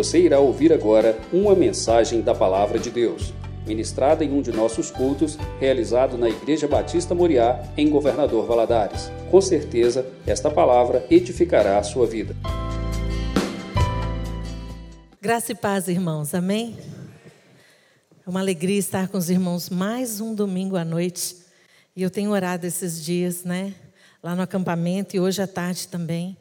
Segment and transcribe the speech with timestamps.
[0.00, 3.34] Você irá ouvir agora uma mensagem da Palavra de Deus,
[3.66, 9.12] ministrada em um de nossos cultos, realizado na Igreja Batista Moriá, em Governador Valadares.
[9.30, 12.34] Com certeza, esta palavra edificará a sua vida.
[15.20, 16.32] Graça e paz, irmãos.
[16.32, 16.78] Amém?
[18.26, 21.36] É uma alegria estar com os irmãos mais um domingo à noite.
[21.94, 23.74] E eu tenho orado esses dias, né?
[24.22, 26.38] Lá no acampamento e hoje à tarde também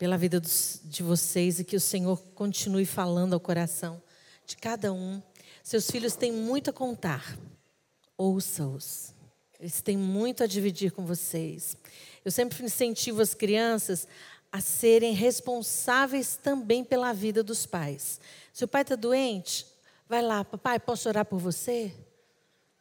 [0.00, 4.02] pela vida dos, de vocês e que o Senhor continue falando ao coração
[4.46, 5.20] de cada um.
[5.62, 7.36] Seus filhos têm muito a contar.
[8.16, 9.12] Ouça-os.
[9.60, 11.76] Eles têm muito a dividir com vocês.
[12.24, 14.08] Eu sempre incentivo as crianças
[14.50, 18.22] a serem responsáveis também pela vida dos pais.
[18.54, 19.66] Se o pai está doente,
[20.08, 21.92] vai lá, papai, posso orar por você?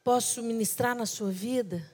[0.05, 1.85] Posso ministrar na sua vida?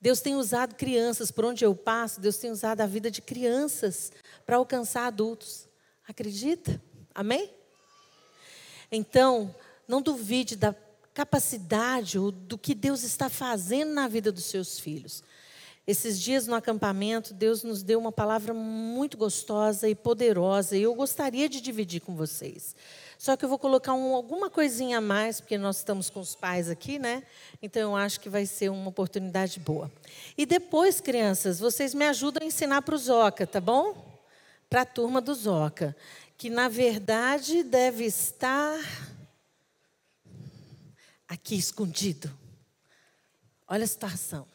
[0.00, 4.12] Deus tem usado crianças, por onde eu passo, Deus tem usado a vida de crianças
[4.46, 5.68] para alcançar adultos.
[6.06, 6.80] Acredita?
[7.14, 7.50] Amém?
[8.90, 9.54] Então,
[9.88, 10.74] não duvide da
[11.12, 15.22] capacidade ou do que Deus está fazendo na vida dos seus filhos.
[15.86, 20.94] Esses dias no acampamento, Deus nos deu uma palavra muito gostosa e poderosa, e eu
[20.94, 22.74] gostaria de dividir com vocês.
[23.18, 26.34] Só que eu vou colocar um, alguma coisinha a mais, porque nós estamos com os
[26.34, 27.22] pais aqui, né?
[27.62, 29.92] Então eu acho que vai ser uma oportunidade boa.
[30.38, 34.13] E depois, crianças, vocês me ajudam a ensinar para o Zoca, tá bom?
[34.68, 35.96] Para a turma do Zoca,
[36.36, 38.78] que na verdade deve estar
[41.28, 42.30] aqui escondido.
[43.66, 44.46] Olha a situação.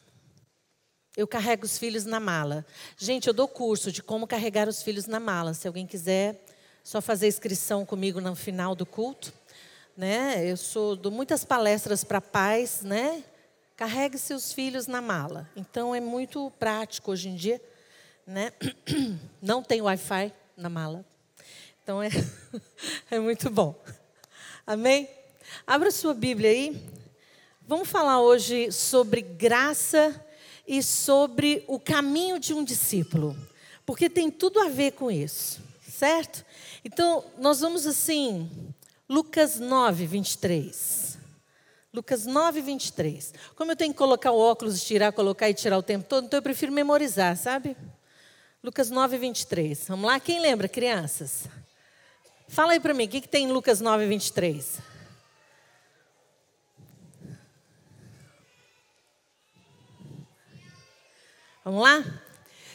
[1.16, 2.64] Eu carrego os filhos na mala.
[2.96, 5.52] Gente, eu dou curso de como carregar os filhos na mala.
[5.54, 6.44] Se alguém quiser,
[6.84, 9.32] só fazer inscrição comigo no final do culto.
[9.96, 10.50] Né?
[10.50, 13.24] Eu sou, dou muitas palestras para pais, né?
[13.76, 15.50] Carregue seus filhos na mala.
[15.56, 17.60] Então é muito prático hoje em dia
[18.26, 18.52] né?
[19.40, 21.04] Não tem Wi-Fi na mala.
[21.82, 22.10] Então é,
[23.10, 23.74] é muito bom.
[24.66, 25.08] Amém?
[25.66, 26.80] Abra sua Bíblia aí.
[27.66, 30.24] Vamos falar hoje sobre graça
[30.66, 33.36] e sobre o caminho de um discípulo.
[33.84, 36.44] Porque tem tudo a ver com isso, certo?
[36.84, 38.48] Então, nós vamos assim,
[39.08, 41.18] Lucas 9, 23.
[41.92, 43.34] Lucas 9, 23.
[43.56, 46.38] Como eu tenho que colocar o óculos, tirar, colocar e tirar o tempo todo, então
[46.38, 47.76] eu prefiro memorizar, sabe?
[48.62, 49.88] Lucas 9, 23.
[49.88, 50.20] Vamos lá?
[50.20, 51.48] Quem lembra, crianças?
[52.46, 54.80] Fala aí para mim, o que, que tem em Lucas 9, 23?
[61.64, 62.04] Vamos lá?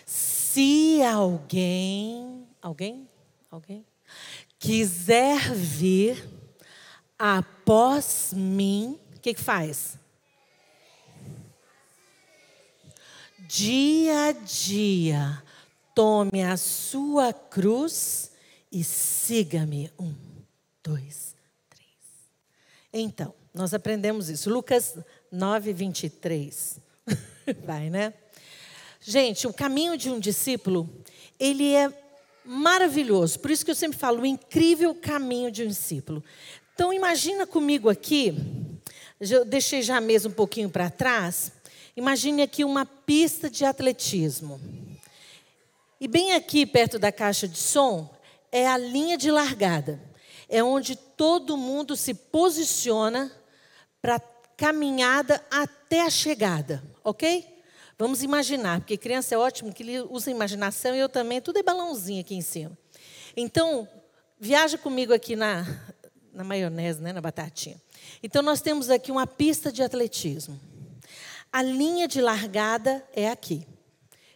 [0.07, 3.07] Se alguém, alguém,
[3.51, 3.85] alguém,
[4.57, 6.27] quiser vir
[7.19, 9.99] após mim, o que, que faz?
[13.37, 15.44] Dia a dia
[15.95, 18.29] Tome a sua cruz
[18.69, 19.89] e siga-me.
[19.97, 20.13] Um,
[20.83, 21.33] dois,
[21.69, 21.89] três.
[22.91, 24.49] Então, nós aprendemos isso.
[24.49, 24.97] Lucas
[25.31, 26.81] 9, 23.
[27.65, 28.13] Vai, né?
[28.99, 30.89] Gente, o caminho de um discípulo,
[31.39, 31.89] ele é
[32.43, 33.39] maravilhoso.
[33.39, 36.21] Por isso que eu sempre falo, o incrível caminho de um discípulo.
[36.73, 38.35] Então, imagina comigo aqui,
[39.17, 41.53] eu deixei já a mesa um pouquinho para trás.
[41.95, 44.59] Imagine aqui uma pista de atletismo.
[45.99, 48.13] E bem aqui, perto da caixa de som,
[48.51, 50.01] é a linha de largada.
[50.49, 53.31] É onde todo mundo se posiciona
[54.01, 54.19] para
[54.57, 57.55] caminhada até a chegada, ok?
[57.97, 62.21] Vamos imaginar, porque criança é ótimo que usa imaginação e eu também, tudo é balãozinho
[62.21, 62.77] aqui em cima.
[63.35, 63.87] Então,
[64.37, 65.65] viaja comigo aqui na,
[66.33, 67.81] na maionese, né, na batatinha.
[68.21, 70.59] Então, nós temos aqui uma pista de atletismo.
[71.51, 73.65] A linha de largada é aqui.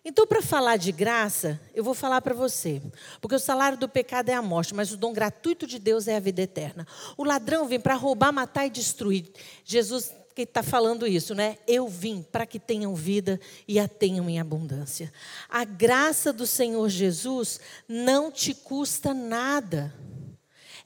[0.10, 2.82] Então, para falar de graça, eu vou falar para você.
[3.22, 6.16] Porque o salário do pecado é a morte, mas o dom gratuito de Deus é
[6.16, 6.88] a vida eterna.
[7.16, 9.32] O ladrão vem para roubar, matar e destruir.
[9.64, 11.60] Jesus que está falando isso, né?
[11.68, 15.14] Eu vim para que tenham vida e a tenham em abundância.
[15.48, 19.94] A graça do Senhor Jesus não te custa nada.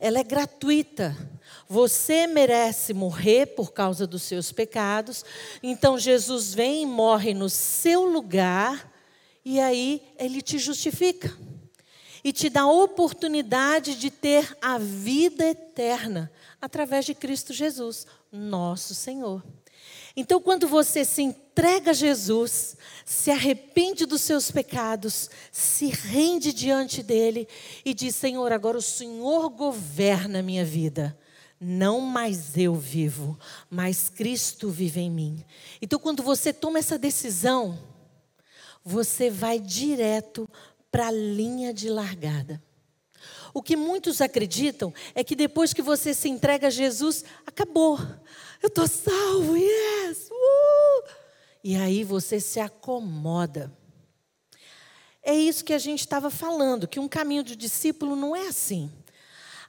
[0.02, 1.16] Ela é gratuita.
[1.70, 5.24] Você merece morrer por causa dos seus pecados.
[5.64, 8.92] Então Jesus vem e morre no seu lugar
[9.46, 11.36] e aí ele te justifica
[12.24, 16.32] e te dá a oportunidade de ter a vida eterna
[16.62, 19.44] através de Cristo Jesus, nosso Senhor.
[20.16, 27.02] Então, quando você se entrega a Jesus, se arrepende dos seus pecados, se rende diante
[27.02, 27.48] dele
[27.84, 31.18] e diz: Senhor, agora o Senhor governa a minha vida.
[31.60, 35.46] Não mais eu vivo, mas Cristo vive em mim.
[35.82, 37.80] Então, quando você toma essa decisão,
[38.84, 40.50] você vai direto
[40.92, 42.62] para a linha de largada.
[43.54, 48.00] O que muitos acreditam é que depois que você se entrega a Jesus, acabou.
[48.62, 50.30] Eu estou salvo, yes!
[50.32, 51.10] Uh!
[51.64, 53.72] E aí você se acomoda.
[55.22, 58.92] É isso que a gente estava falando, que um caminho de discípulo não é assim.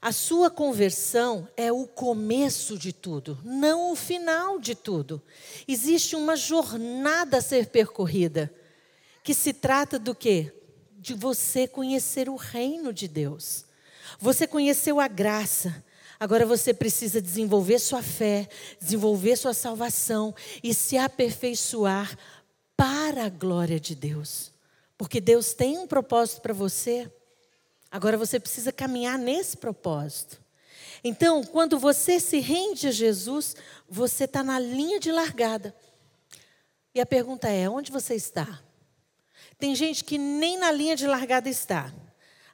[0.02, 5.22] A sua conversão é o começo de tudo, não o final de tudo.
[5.66, 8.52] Existe uma jornada a ser percorrida,
[9.24, 10.52] que se trata do quê?
[10.98, 13.64] De você conhecer o reino de Deus.
[14.20, 15.82] Você conheceu a graça.
[16.20, 18.46] Agora você precisa desenvolver sua fé,
[18.78, 22.16] desenvolver sua salvação e se aperfeiçoar
[22.76, 24.52] para a glória de Deus.
[24.98, 27.10] Porque Deus tem um propósito para você.
[27.90, 30.38] Agora você precisa caminhar nesse propósito.
[31.02, 33.56] Então, quando você se rende a Jesus,
[33.88, 35.74] você está na linha de largada.
[36.94, 38.62] E a pergunta é: onde você está?
[39.58, 41.92] Tem gente que nem na linha de largada está,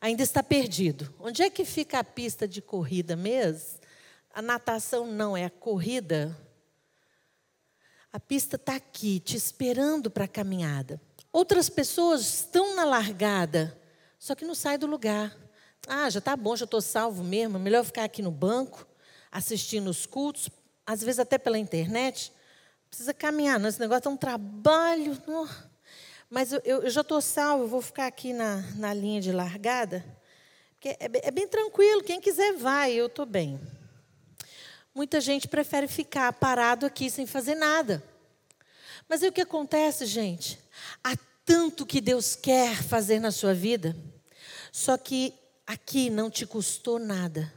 [0.00, 1.12] ainda está perdido.
[1.18, 3.80] Onde é que fica a pista de corrida mesmo?
[4.32, 6.36] A natação não, é a corrida.
[8.12, 11.00] A pista está aqui, te esperando para a caminhada.
[11.32, 13.78] Outras pessoas estão na largada,
[14.18, 15.36] só que não sai do lugar.
[15.86, 18.86] Ah, já está bom, já estou salvo mesmo, é melhor ficar aqui no banco,
[19.30, 20.50] assistindo os cultos,
[20.84, 22.32] às vezes até pela internet.
[22.88, 25.16] Precisa caminhar, não, esse negócio é um trabalho.
[25.26, 25.48] Não.
[26.30, 30.04] Mas eu, eu, já estou salvo, vou ficar aqui na, na linha de largada.
[30.74, 33.60] Porque é, é bem tranquilo, quem quiser vai, eu estou bem.
[34.94, 38.00] Muita gente prefere ficar parado aqui sem fazer nada.
[39.08, 40.56] Mas aí o que acontece, gente?
[41.02, 43.96] Há tanto que Deus quer fazer na sua vida,
[44.70, 45.34] só que
[45.66, 47.52] aqui não te custou nada.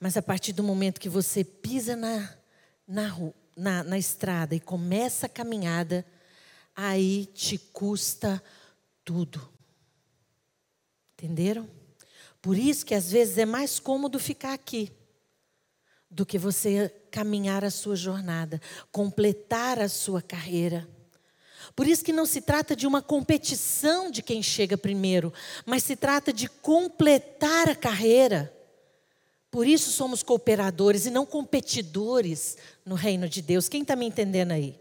[0.00, 2.34] Mas a partir do momento que você pisa na,
[2.88, 3.16] na,
[3.56, 6.04] na, na estrada e começa a caminhada,
[6.76, 8.42] aí te custa
[9.02, 9.48] tudo.
[11.14, 11.66] Entenderam?
[12.42, 14.92] Por isso que às vezes é mais cômodo ficar aqui
[16.10, 18.60] do que você caminhar a sua jornada,
[18.92, 20.86] completar a sua carreira.
[21.74, 25.32] Por isso que não se trata de uma competição de quem chega primeiro,
[25.64, 28.52] mas se trata de completar a carreira.
[29.50, 33.68] Por isso somos cooperadores e não competidores no reino de Deus.
[33.68, 34.78] Quem está me entendendo aí?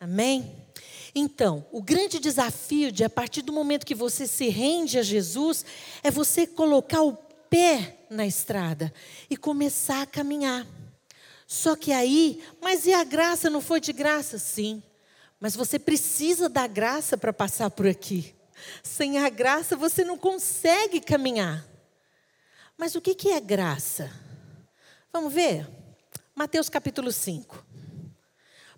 [0.00, 0.67] Amém?
[1.14, 5.64] Então, o grande desafio de a partir do momento que você se rende a Jesus
[6.02, 7.16] é você colocar o
[7.50, 8.92] pé na estrada
[9.28, 10.66] e começar a caminhar.
[11.46, 14.38] Só que aí, mas e a graça não foi de graça?
[14.38, 14.82] Sim.
[15.40, 18.34] Mas você precisa da graça para passar por aqui.
[18.82, 21.66] Sem a graça você não consegue caminhar.
[22.76, 24.10] Mas o que, é graça?
[25.12, 25.66] Vamos ver?
[26.34, 27.64] Mateus capítulo 5.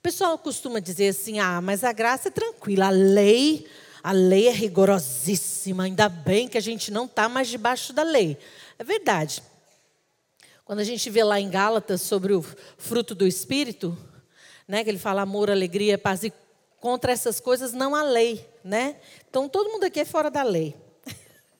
[0.00, 3.69] O pessoal costuma dizer assim: ah, mas a graça é tranquila, a lei,
[4.02, 8.38] a lei é rigorosíssima, ainda bem que a gente não está mais debaixo da lei.
[8.79, 9.43] É verdade.
[10.64, 12.43] Quando a gente vê lá em Gálatas sobre o
[12.79, 13.94] fruto do Espírito,
[14.67, 16.32] né, que ele fala amor, alegria, paz e
[16.81, 18.97] contra essas coisas não há lei, né?
[19.29, 20.75] Então todo mundo aqui é fora da lei.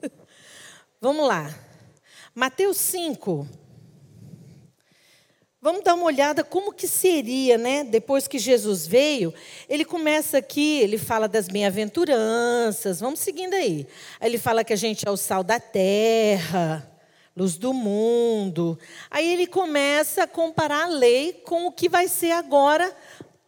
[0.98, 1.54] Vamos lá.
[2.34, 3.46] Mateus 5.
[5.62, 7.85] Vamos dar uma olhada como que seria, né?
[7.85, 9.35] Depois que Jesus veio,
[9.69, 12.99] ele começa aqui, ele fala das bem-aventuranças.
[12.99, 13.87] Vamos seguindo aí.
[14.19, 16.91] Aí ele fala que a gente é o sal da terra,
[17.37, 18.79] luz do mundo.
[19.11, 22.97] Aí ele começa a comparar a lei com o que vai ser agora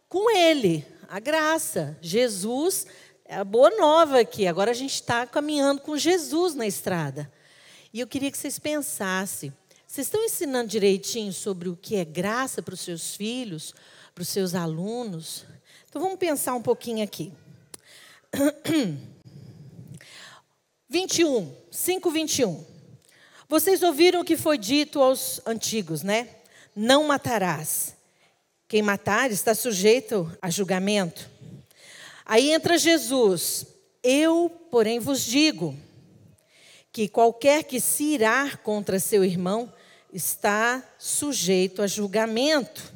[0.07, 1.97] com ele a graça.
[1.99, 2.85] Jesus
[3.25, 4.45] é a boa nova aqui.
[4.45, 7.31] Agora a gente está caminhando com Jesus na estrada.
[7.91, 9.51] E eu queria que vocês pensassem.
[9.93, 13.75] Vocês estão ensinando direitinho sobre o que é graça para os seus filhos,
[14.15, 15.45] para os seus alunos?
[15.87, 17.31] Então vamos pensar um pouquinho aqui.
[20.89, 22.65] 21, 5, 21.
[23.47, 26.27] Vocês ouviram o que foi dito aos antigos, né?
[26.75, 27.95] Não matarás.
[28.67, 31.29] Quem matar está sujeito a julgamento.
[32.25, 33.67] Aí entra Jesus.
[34.01, 35.77] Eu, porém, vos digo
[36.91, 39.71] que qualquer que se irar contra seu irmão
[40.13, 42.93] está sujeito a julgamento.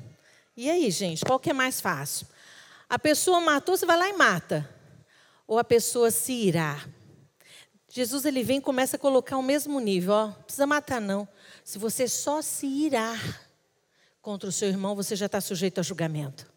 [0.56, 2.28] E aí, gente, qual que é mais fácil?
[2.88, 4.70] A pessoa matou, você vai lá e mata.
[5.46, 6.88] Ou a pessoa se irá.
[7.90, 11.28] Jesus ele vem e começa a colocar o mesmo nível, ó, não precisa matar não.
[11.64, 13.48] Se você só se irar,
[14.28, 16.52] contra o seu irmão, você já está sujeito a julgamento.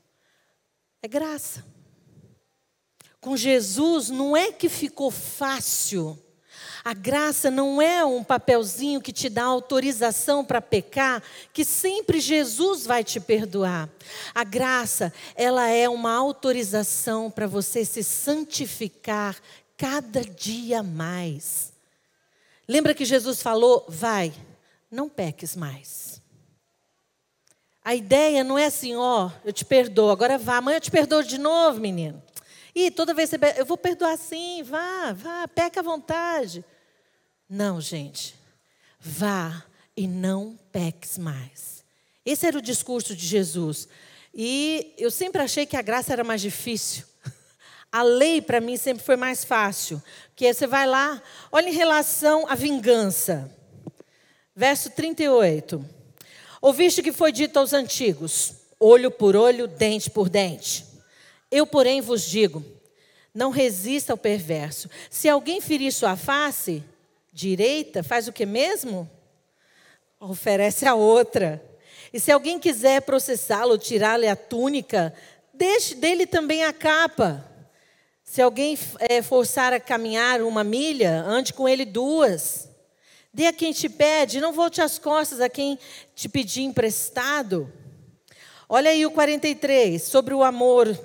[1.00, 1.64] É graça.
[3.21, 6.21] Com Jesus não é que ficou fácil.
[6.84, 11.22] A graça não é um papelzinho que te dá autorização para pecar,
[11.52, 13.88] que sempre Jesus vai te perdoar.
[14.34, 19.37] A graça, ela é uma autorização para você se santificar
[19.76, 21.72] cada dia mais.
[22.66, 24.32] Lembra que Jesus falou: vai,
[24.90, 26.20] não peques mais.
[27.82, 31.22] A ideia não é assim, ó, eu te perdoo, agora vá, amanhã eu te perdoo
[31.22, 32.22] de novo, menino.
[32.75, 36.65] E toda vez você, eu vou perdoar sim, vá, vá, peca à vontade.
[37.49, 38.35] Não, gente.
[39.00, 39.65] Vá
[39.97, 41.83] e não peques mais.
[42.25, 43.89] Esse era o discurso de Jesus.
[44.33, 47.05] E eu sempre achei que a graça era mais difícil.
[47.91, 50.00] A lei para mim sempre foi mais fácil.
[50.29, 53.50] Porque você vai lá, olha em relação à vingança.
[54.55, 55.85] Verso 38.
[56.61, 60.89] Ouviste que foi dito aos antigos: olho por olho, dente por dente.
[61.50, 62.64] Eu, porém, vos digo:
[63.35, 64.88] não resista ao perverso.
[65.09, 66.85] Se alguém ferir sua face
[67.33, 69.09] direita, faz o que mesmo?
[70.19, 71.62] Oferece a outra.
[72.12, 75.14] E se alguém quiser processá-lo, tirar-lhe a túnica,
[75.54, 77.45] deixe dele também a capa.
[78.23, 82.69] Se alguém é, forçar a caminhar uma milha, ande com ele duas.
[83.33, 85.78] Dê a quem te pede, não volte as costas a quem
[86.16, 87.73] te pedir emprestado.
[88.69, 90.99] Olha aí o 43, sobre o amor.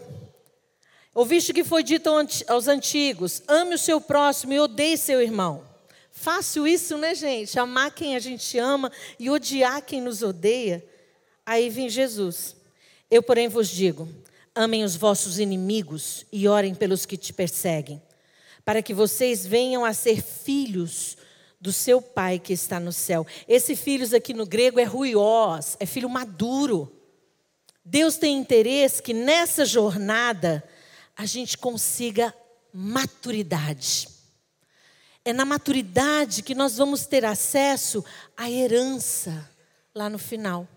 [1.16, 2.10] Ouviste que foi dito
[2.46, 5.64] aos antigos: ame o seu próximo e odeie seu irmão.
[6.12, 7.58] Fácil isso, né, gente?
[7.58, 10.86] Amar quem a gente ama e odiar quem nos odeia.
[11.46, 12.58] Aí vem Jesus.
[13.10, 14.10] Eu, porém, vos digo:
[14.54, 18.02] Amem os vossos inimigos e orem pelos que te perseguem,
[18.66, 21.16] para que vocês venham a ser filhos
[21.62, 23.26] do seu Pai que está no céu.
[23.48, 26.92] Esse filhos aqui no grego é ruiós, é filho maduro.
[27.86, 30.62] Deus tem interesse que nessa jornada
[31.16, 32.34] a gente consiga
[32.74, 34.10] maturidade.
[35.24, 38.04] É na maturidade que nós vamos ter acesso
[38.36, 39.50] à herança
[39.94, 40.68] lá no final.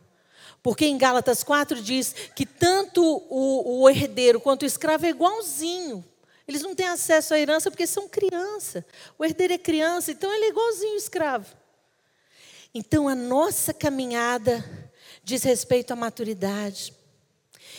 [0.62, 6.04] Porque em Gálatas 4 diz que tanto o, o herdeiro quanto o escravo é igualzinho.
[6.46, 8.84] Eles não têm acesso à herança porque são criança.
[9.18, 11.54] O herdeiro é criança, então ele é igualzinho o escravo.
[12.74, 14.64] Então a nossa caminhada
[15.22, 16.94] diz respeito à maturidade.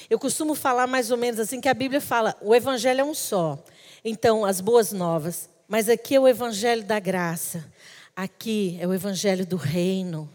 [0.09, 3.13] Eu costumo falar mais ou menos assim que a Bíblia fala, o evangelho é um
[3.13, 3.63] só.
[4.03, 7.71] Então, as boas novas, mas aqui é o evangelho da graça.
[8.15, 10.29] Aqui é o evangelho do reino.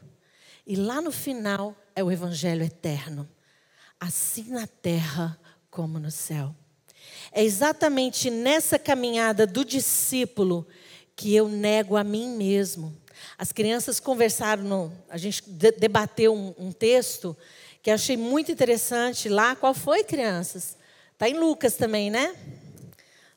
[0.66, 3.28] E lá no final é o Evangelho eterno,
[4.00, 5.38] assim na terra
[5.70, 6.54] como no céu.
[7.30, 10.66] É exatamente nessa caminhada do discípulo
[11.14, 12.96] que eu nego a mim mesmo.
[13.36, 15.42] As crianças conversaram, no, a gente
[15.78, 17.36] debateu um, um texto
[17.84, 19.54] que achei muito interessante lá.
[19.54, 20.74] Qual foi, crianças?
[21.12, 22.34] Está em Lucas também, né?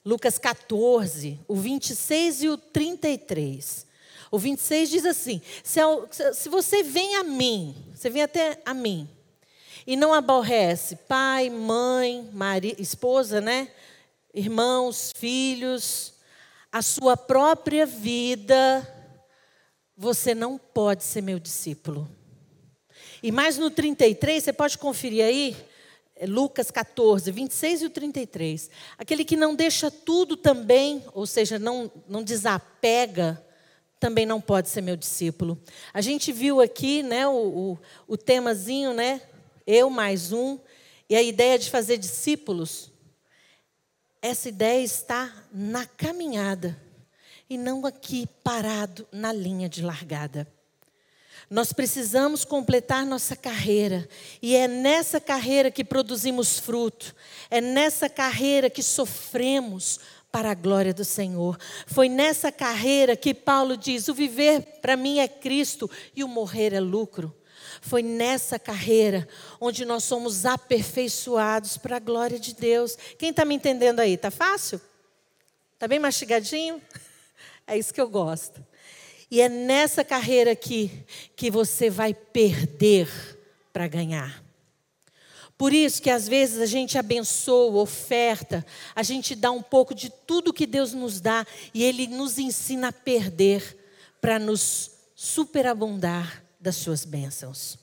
[0.05, 3.85] Lucas 14, o 26 e o 33.
[4.31, 9.09] O 26 diz assim: se, você vem a mim, você vem até a mim,
[9.85, 13.69] e não aborrece pai, mãe, marido, esposa, né?
[14.33, 16.13] Irmãos, filhos,
[16.71, 18.87] a sua própria vida,
[19.97, 22.16] você não pode ser meu discípulo.
[23.21, 25.55] E mais no 33, você pode conferir aí,
[26.15, 28.69] é Lucas 14, 26 e o 33.
[28.97, 33.43] Aquele que não deixa tudo também, ou seja, não, não desapega
[33.99, 35.59] também não pode ser meu discípulo.
[35.93, 39.21] A gente viu aqui né, o, o, o temazinho, né?
[39.65, 40.59] Eu mais um.
[41.09, 42.91] E a ideia de fazer discípulos,
[44.21, 46.79] essa ideia está na caminhada
[47.49, 50.47] e não aqui parado na linha de largada.
[51.49, 54.07] Nós precisamos completar nossa carreira,
[54.41, 57.15] e é nessa carreira que produzimos fruto,
[57.49, 59.99] é nessa carreira que sofremos
[60.29, 61.57] para a glória do Senhor.
[61.85, 66.73] Foi nessa carreira que Paulo diz: o viver para mim é Cristo e o morrer
[66.73, 67.33] é lucro.
[67.81, 69.27] Foi nessa carreira
[69.59, 72.97] onde nós somos aperfeiçoados para a glória de Deus.
[73.17, 74.13] Quem está me entendendo aí?
[74.13, 74.81] Está fácil?
[75.73, 76.81] Está bem mastigadinho?
[77.69, 78.65] É isso que eu gosto.
[79.29, 80.91] E é nessa carreira aqui
[81.35, 83.09] que você vai perder
[83.73, 84.43] para ganhar.
[85.57, 88.65] Por isso que às vezes a gente abençoa, oferta,
[88.95, 92.89] a gente dá um pouco de tudo que Deus nos dá e Ele nos ensina
[92.89, 93.77] a perder
[94.21, 97.79] para nos superabundar das suas bênçãos.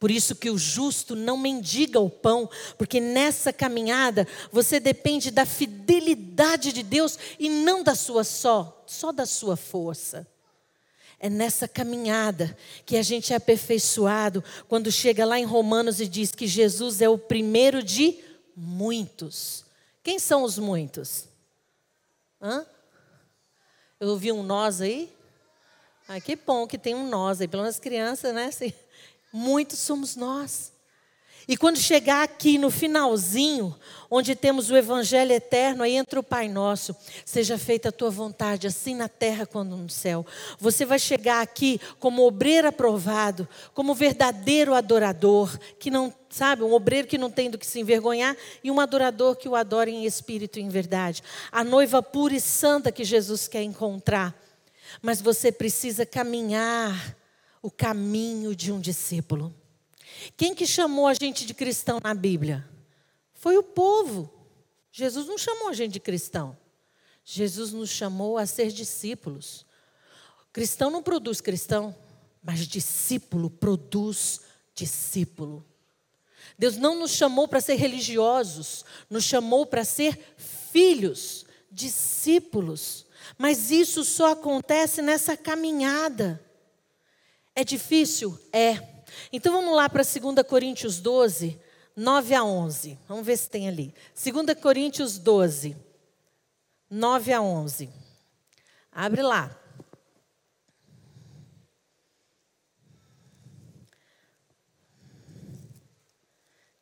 [0.00, 5.44] Por isso que o justo não mendiga o pão, porque nessa caminhada você depende da
[5.44, 10.26] fidelidade de Deus e não da sua só, só da sua força.
[11.22, 16.32] É nessa caminhada que a gente é aperfeiçoado quando chega lá em Romanos e diz
[16.32, 18.18] que Jesus é o primeiro de
[18.56, 19.64] muitos.
[20.02, 21.28] Quem são os muitos?
[22.40, 22.66] Hã?
[24.00, 25.14] Eu ouvi um nós aí?
[26.08, 28.50] Ah, que bom que tem um nós aí, pelo menos crianças, né?
[29.32, 30.71] Muitos somos nós.
[31.48, 33.74] E quando chegar aqui no finalzinho,
[34.10, 36.94] onde temos o Evangelho eterno, aí entra o Pai Nosso.
[37.24, 40.24] Seja feita a tua vontade, assim na terra como no céu.
[40.58, 47.08] Você vai chegar aqui como obreiro aprovado, como verdadeiro adorador, que não, sabe, um obreiro
[47.08, 50.58] que não tem do que se envergonhar e um adorador que o adora em espírito
[50.58, 51.22] e em verdade.
[51.50, 54.34] A noiva pura e santa que Jesus quer encontrar.
[55.00, 57.16] Mas você precisa caminhar
[57.62, 59.61] o caminho de um discípulo.
[60.36, 62.68] Quem que chamou a gente de cristão na Bíblia?
[63.34, 64.30] Foi o povo.
[64.90, 66.56] Jesus não chamou a gente de cristão.
[67.24, 69.64] Jesus nos chamou a ser discípulos.
[70.52, 71.94] Cristão não produz cristão,
[72.42, 74.40] mas discípulo produz
[74.74, 75.64] discípulo.
[76.58, 83.06] Deus não nos chamou para ser religiosos, nos chamou para ser filhos, discípulos.
[83.38, 86.44] Mas isso só acontece nessa caminhada.
[87.54, 88.38] É difícil?
[88.52, 88.91] É.
[89.32, 91.60] Então vamos lá para 2 Coríntios 12,
[91.96, 92.98] 9 a 11.
[93.08, 93.94] Vamos ver se tem ali.
[94.14, 95.76] 2 Coríntios 12,
[96.90, 97.90] 9 a 11.
[98.90, 99.58] Abre lá.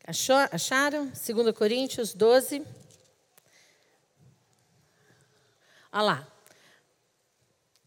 [0.06, 1.06] Achou, acharam?
[1.06, 2.66] 2 Coríntios 12.
[5.92, 6.28] Olha lá.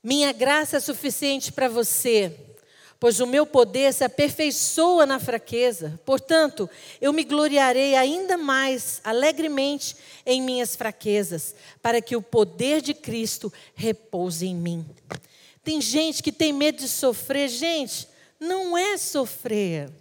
[0.01, 2.52] Minha graça é suficiente para você
[3.03, 5.99] pois o meu poder se aperfeiçoa na fraqueza.
[6.05, 6.69] Portanto,
[7.01, 13.51] eu me gloriarei ainda mais alegremente em minhas fraquezas, para que o poder de Cristo
[13.75, 14.85] repouse em mim.
[15.65, 18.07] Tem gente que tem medo de sofrer, gente,
[18.39, 19.91] não é sofrer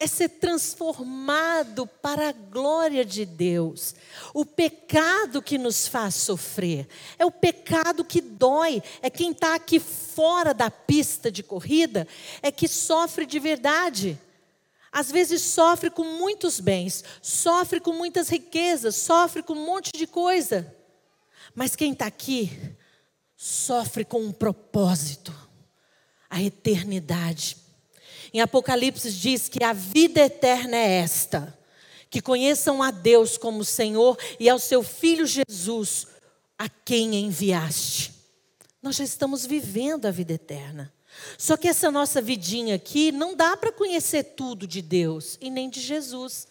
[0.00, 3.94] é ser transformado para a glória de Deus.
[4.32, 6.88] O pecado que nos faz sofrer
[7.18, 12.08] é o pecado que dói, é quem está aqui fora da pista de corrida,
[12.40, 14.18] é que sofre de verdade.
[14.90, 20.06] Às vezes sofre com muitos bens, sofre com muitas riquezas, sofre com um monte de
[20.06, 20.74] coisa.
[21.54, 22.50] Mas quem está aqui
[23.36, 25.34] sofre com um propósito,
[26.30, 27.69] a eternidade.
[28.32, 31.58] Em Apocalipse diz que a vida eterna é esta:
[32.08, 36.06] que conheçam a Deus como Senhor e ao seu Filho Jesus,
[36.58, 38.12] a quem enviaste.
[38.82, 40.92] Nós já estamos vivendo a vida eterna.
[41.36, 45.68] Só que essa nossa vidinha aqui não dá para conhecer tudo de Deus e nem
[45.68, 46.46] de Jesus.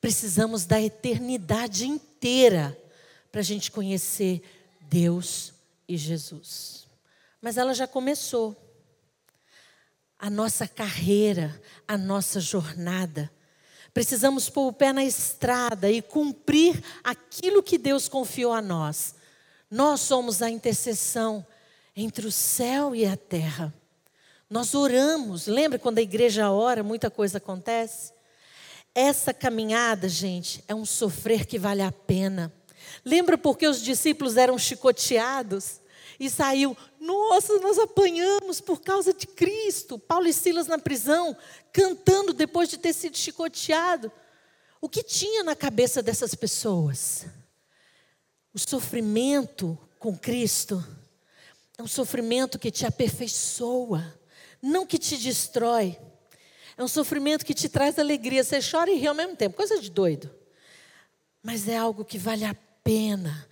[0.00, 2.78] Precisamos da eternidade inteira
[3.30, 4.42] para a gente conhecer
[4.82, 5.52] Deus
[5.88, 6.86] e Jesus.
[7.40, 8.56] Mas ela já começou
[10.18, 13.30] a nossa carreira, a nossa jornada.
[13.94, 19.14] Precisamos pôr o pé na estrada e cumprir aquilo que Deus confiou a nós.
[19.70, 21.46] Nós somos a intercessão
[21.94, 23.72] entre o céu e a terra.
[24.50, 28.12] Nós oramos, lembra quando a igreja ora, muita coisa acontece?
[28.94, 32.52] Essa caminhada, gente, é um sofrer que vale a pena.
[33.04, 35.80] Lembra porque os discípulos eram chicoteados?
[36.18, 36.76] e saiu.
[37.00, 39.98] Nossa, nós apanhamos por causa de Cristo.
[39.98, 41.36] Paulo e Silas na prisão,
[41.72, 44.10] cantando depois de ter sido chicoteado.
[44.80, 47.26] O que tinha na cabeça dessas pessoas?
[48.52, 50.84] O sofrimento com Cristo
[51.76, 54.04] é um sofrimento que te aperfeiçoa,
[54.60, 55.96] não que te destrói.
[56.76, 58.42] É um sofrimento que te traz alegria.
[58.42, 60.30] Você chora e ri ao mesmo tempo, coisa de doido.
[61.42, 63.48] Mas é algo que vale a pena.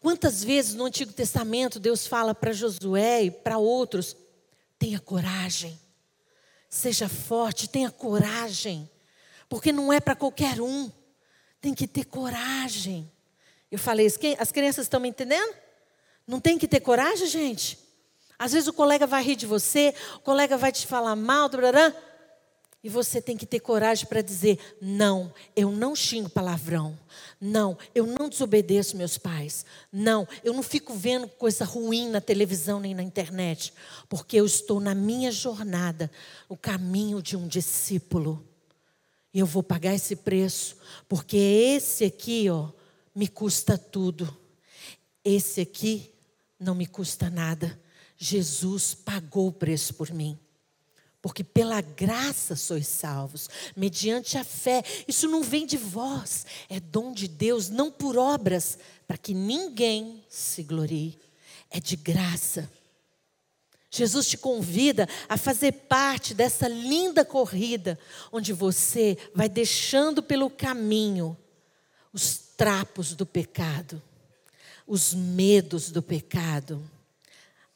[0.00, 4.16] Quantas vezes no Antigo Testamento Deus fala para Josué e para outros:
[4.78, 5.78] tenha coragem,
[6.68, 8.88] seja forte, tenha coragem,
[9.48, 10.90] porque não é para qualquer um,
[11.60, 13.10] tem que ter coragem.
[13.70, 14.06] Eu falei,
[14.38, 15.54] as crianças estão me entendendo?
[16.26, 17.78] Não tem que ter coragem, gente?
[18.38, 21.94] Às vezes o colega vai rir de você, o colega vai te falar mal, blá,
[22.82, 26.98] e você tem que ter coragem para dizer: não, eu não xingo palavrão.
[27.40, 29.64] Não, eu não desobedeço meus pais.
[29.92, 33.72] Não, eu não fico vendo coisa ruim na televisão nem na internet.
[34.08, 36.10] Porque eu estou na minha jornada,
[36.48, 38.44] o caminho de um discípulo.
[39.34, 40.76] E eu vou pagar esse preço.
[41.08, 42.68] Porque esse aqui, ó,
[43.14, 44.36] me custa tudo.
[45.24, 46.12] Esse aqui
[46.58, 47.78] não me custa nada.
[48.16, 50.38] Jesus pagou o preço por mim.
[51.28, 54.82] Porque pela graça sois salvos, mediante a fé.
[55.06, 60.24] Isso não vem de vós, é dom de Deus, não por obras, para que ninguém
[60.26, 61.18] se glorie.
[61.70, 62.72] É de graça.
[63.90, 67.98] Jesus te convida a fazer parte dessa linda corrida,
[68.32, 71.36] onde você vai deixando pelo caminho
[72.10, 74.02] os trapos do pecado,
[74.86, 76.82] os medos do pecado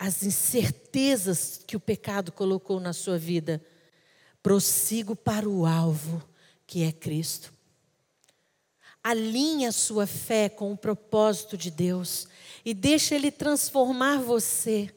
[0.05, 3.65] as incertezas que o pecado colocou na sua vida,
[4.43, 6.21] prossigo para o alvo,
[6.67, 7.55] que é Cristo.
[9.01, 12.27] Alinhe a sua fé com o propósito de Deus
[12.65, 14.93] e deixe Ele transformar você.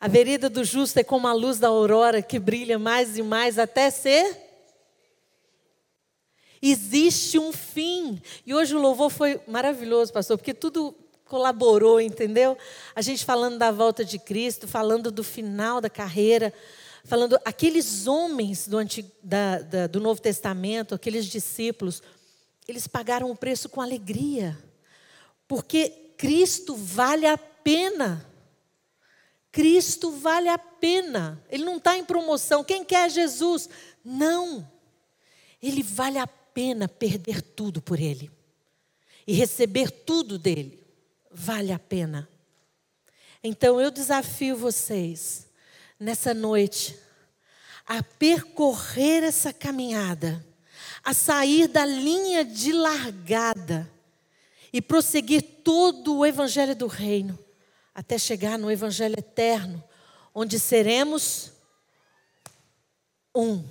[0.00, 3.58] A vereda do justo é como a luz da aurora que brilha mais e mais
[3.58, 4.34] até ser.
[6.62, 8.22] Existe um fim.
[8.46, 10.96] E hoje o louvor foi maravilhoso, pastor, porque tudo
[11.28, 12.56] colaborou, entendeu?
[12.94, 16.52] A gente falando da volta de Cristo, falando do final da carreira,
[17.04, 22.02] falando aqueles homens do, Antigo, da, da, do Novo Testamento, aqueles discípulos,
[22.66, 24.58] eles pagaram o preço com alegria,
[25.46, 28.26] porque Cristo vale a pena.
[29.52, 31.42] Cristo vale a pena.
[31.48, 32.62] Ele não está em promoção.
[32.62, 33.68] Quem quer Jesus?
[34.04, 34.68] Não.
[35.62, 38.30] Ele vale a pena perder tudo por Ele
[39.26, 40.77] e receber tudo dele
[41.38, 42.28] vale a pena.
[43.42, 45.46] Então eu desafio vocês,
[45.98, 46.98] nessa noite,
[47.86, 50.44] a percorrer essa caminhada,
[51.04, 53.90] a sair da linha de largada
[54.72, 57.38] e prosseguir todo o Evangelho do Reino,
[57.94, 59.82] até chegar no Evangelho eterno,
[60.34, 61.52] onde seremos
[63.34, 63.64] um.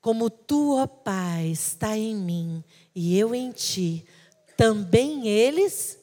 [0.00, 4.04] Como tu, ó Pai, está em mim e eu em ti,
[4.56, 5.98] também eles.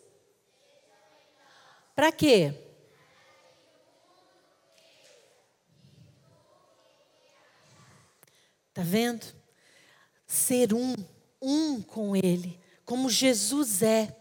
[1.95, 2.53] Para quê?
[8.69, 9.25] Está vendo?
[10.25, 10.95] Ser um,
[11.41, 14.15] um com Ele, como Jesus é.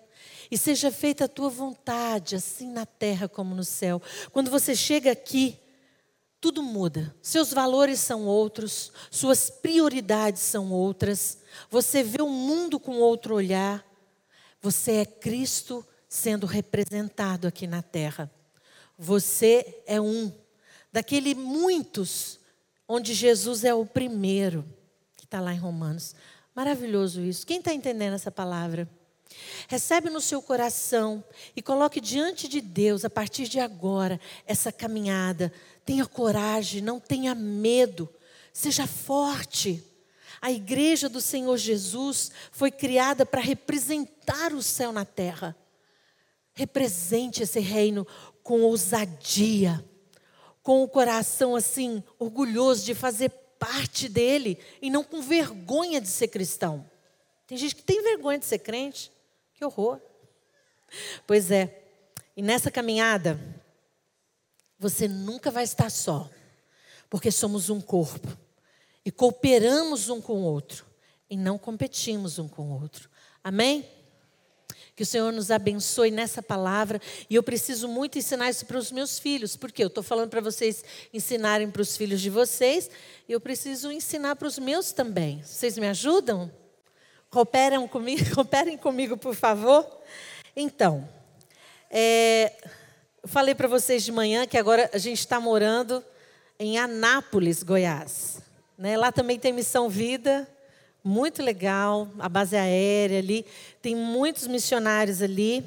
[0.51, 4.03] E seja feita a tua vontade, assim na terra como no céu.
[4.33, 5.61] Quando você chega aqui,
[6.41, 7.15] tudo muda.
[7.23, 11.39] Seus valores são outros, suas prioridades são outras.
[11.71, 13.88] Você vê o mundo com outro olhar.
[14.61, 18.31] Você é Cristo sendo representado aqui na terra.
[18.97, 20.33] Você é um
[20.93, 22.41] daquele muitos
[22.89, 24.65] onde Jesus é o primeiro,
[25.17, 26.15] que está lá em Romanos.
[26.55, 27.47] Maravilhoso isso.
[27.47, 28.89] Quem está entendendo essa palavra?
[29.69, 31.23] Recebe no seu coração
[31.55, 35.53] e coloque diante de Deus, a partir de agora, essa caminhada.
[35.85, 38.09] Tenha coragem, não tenha medo,
[38.53, 39.85] seja forte.
[40.41, 45.57] A igreja do Senhor Jesus foi criada para representar o céu na terra.
[46.55, 48.07] Represente esse reino
[48.43, 49.85] com ousadia,
[50.63, 56.29] com o coração assim, orgulhoso de fazer parte dele e não com vergonha de ser
[56.29, 56.89] cristão.
[57.47, 59.11] Tem gente que tem vergonha de ser crente.
[59.55, 60.01] Que horror.
[61.27, 61.83] Pois é,
[62.37, 63.39] e nessa caminhada,
[64.79, 66.31] você nunca vai estar só,
[67.11, 68.29] porque somos um corpo
[69.09, 70.85] e cooperamos um com o outro
[71.31, 73.09] e não competimos um com o outro.
[73.43, 73.89] Amém?
[74.95, 77.01] Que o Senhor nos abençoe nessa palavra.
[77.31, 80.43] E eu preciso muito ensinar isso para os meus filhos, porque eu estou falando para
[80.43, 82.91] vocês ensinarem para os filhos de vocês,
[83.27, 85.43] e eu preciso ensinar para os meus também.
[85.43, 86.53] Vocês me ajudam?
[87.31, 89.89] Cooperam comigo, cooperem comigo, por favor.
[90.55, 91.09] Então,
[91.91, 92.53] é,
[93.23, 96.05] eu falei para vocês de manhã que agora a gente está morando
[96.59, 98.47] em Anápolis, Goiás.
[98.79, 98.97] Né?
[98.97, 100.49] Lá também tem Missão Vida,
[101.03, 103.45] muito legal, a base aérea ali.
[103.83, 105.65] Tem muitos missionários ali.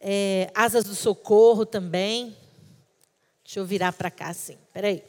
[0.00, 2.36] É, Asas do Socorro também.
[3.44, 4.58] Deixa eu virar para cá assim.
[4.72, 5.04] Peraí.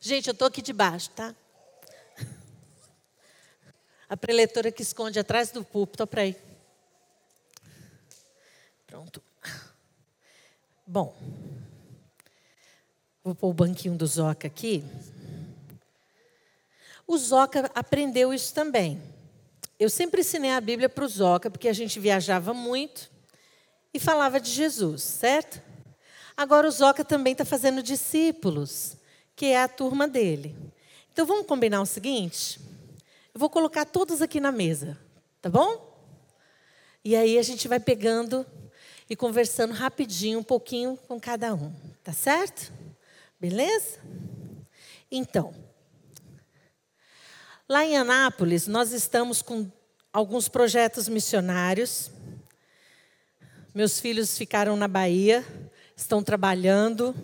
[0.00, 1.34] Gente, eu estou aqui debaixo, tá?
[4.08, 6.36] A preletora que esconde atrás do púlpito, para aí.
[8.86, 9.20] Pronto.
[10.86, 11.16] Bom,
[13.24, 14.84] vou pôr o banquinho do Zoca aqui.
[17.06, 19.00] O Zoca aprendeu isso também.
[19.78, 23.10] Eu sempre ensinei a Bíblia para o Zoca, porque a gente viajava muito
[23.92, 25.60] e falava de Jesus, certo?
[26.36, 28.96] Agora o Zoca também está fazendo discípulos,
[29.36, 30.56] que é a turma dele.
[31.12, 32.60] Então vamos combinar o seguinte?
[33.32, 34.98] Eu vou colocar todos aqui na mesa,
[35.42, 35.92] tá bom?
[37.04, 38.46] E aí a gente vai pegando
[39.08, 42.72] e conversando rapidinho, um pouquinho com cada um, tá certo?
[43.38, 43.98] Beleza?
[45.10, 45.54] Então,
[47.66, 49.66] Lá em Anápolis, nós estamos com
[50.12, 52.10] alguns projetos missionários.
[53.74, 55.42] Meus filhos ficaram na Bahia,
[55.96, 57.16] estão trabalhando,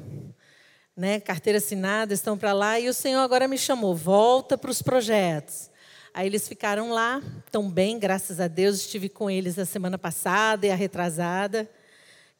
[0.96, 2.80] né, carteira assinada, estão para lá.
[2.80, 5.70] E o Senhor agora me chamou, volta para os projetos.
[6.14, 8.76] Aí eles ficaram lá, estão bem, graças a Deus.
[8.76, 11.68] Estive com eles a semana passada e a retrasada.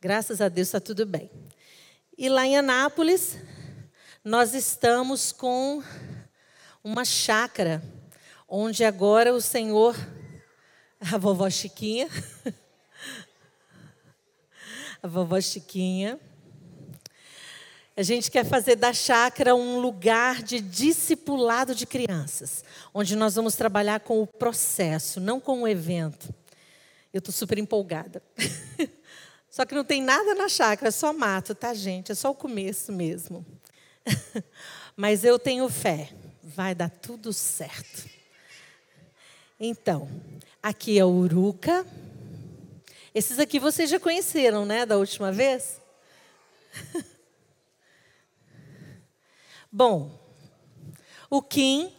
[0.01, 1.31] Graças a Deus está tudo bem.
[2.17, 3.37] E lá em Anápolis,
[4.25, 5.83] nós estamos com
[6.83, 7.83] uma chácara,
[8.49, 9.95] onde agora o Senhor,
[11.01, 12.09] a vovó Chiquinha,
[15.03, 16.19] a vovó Chiquinha,
[17.97, 22.65] A gente quer fazer da chácara um lugar de discipulado de crianças,
[22.95, 26.33] onde nós vamos trabalhar com o processo, não com o evento.
[27.13, 28.23] Eu estou super empolgada.
[29.51, 32.13] Só que não tem nada na chácara, é só mato, tá, gente?
[32.13, 33.45] É só o começo mesmo.
[34.97, 36.11] Mas eu tenho fé,
[36.55, 38.09] vai dar tudo certo.
[39.59, 40.09] Então,
[40.63, 41.87] aqui é o Uruca.
[43.15, 45.81] Esses aqui vocês já conheceram, né, da última vez?
[49.71, 50.19] Bom,
[51.29, 51.93] o Kim,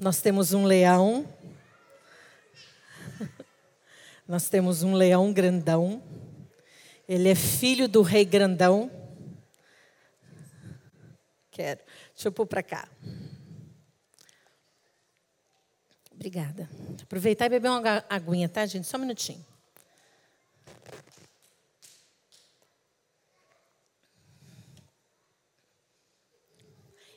[0.00, 1.28] nós temos um leão.
[4.26, 6.02] Nós temos um leão grandão.
[7.08, 8.90] Ele é filho do rei grandão.
[11.50, 11.80] Quero.
[12.14, 12.88] Deixa eu pôr para cá.
[16.28, 16.68] Obrigada.
[17.02, 18.86] Aproveitar e beber uma aguinha, tá, gente?
[18.86, 19.42] Só um minutinho.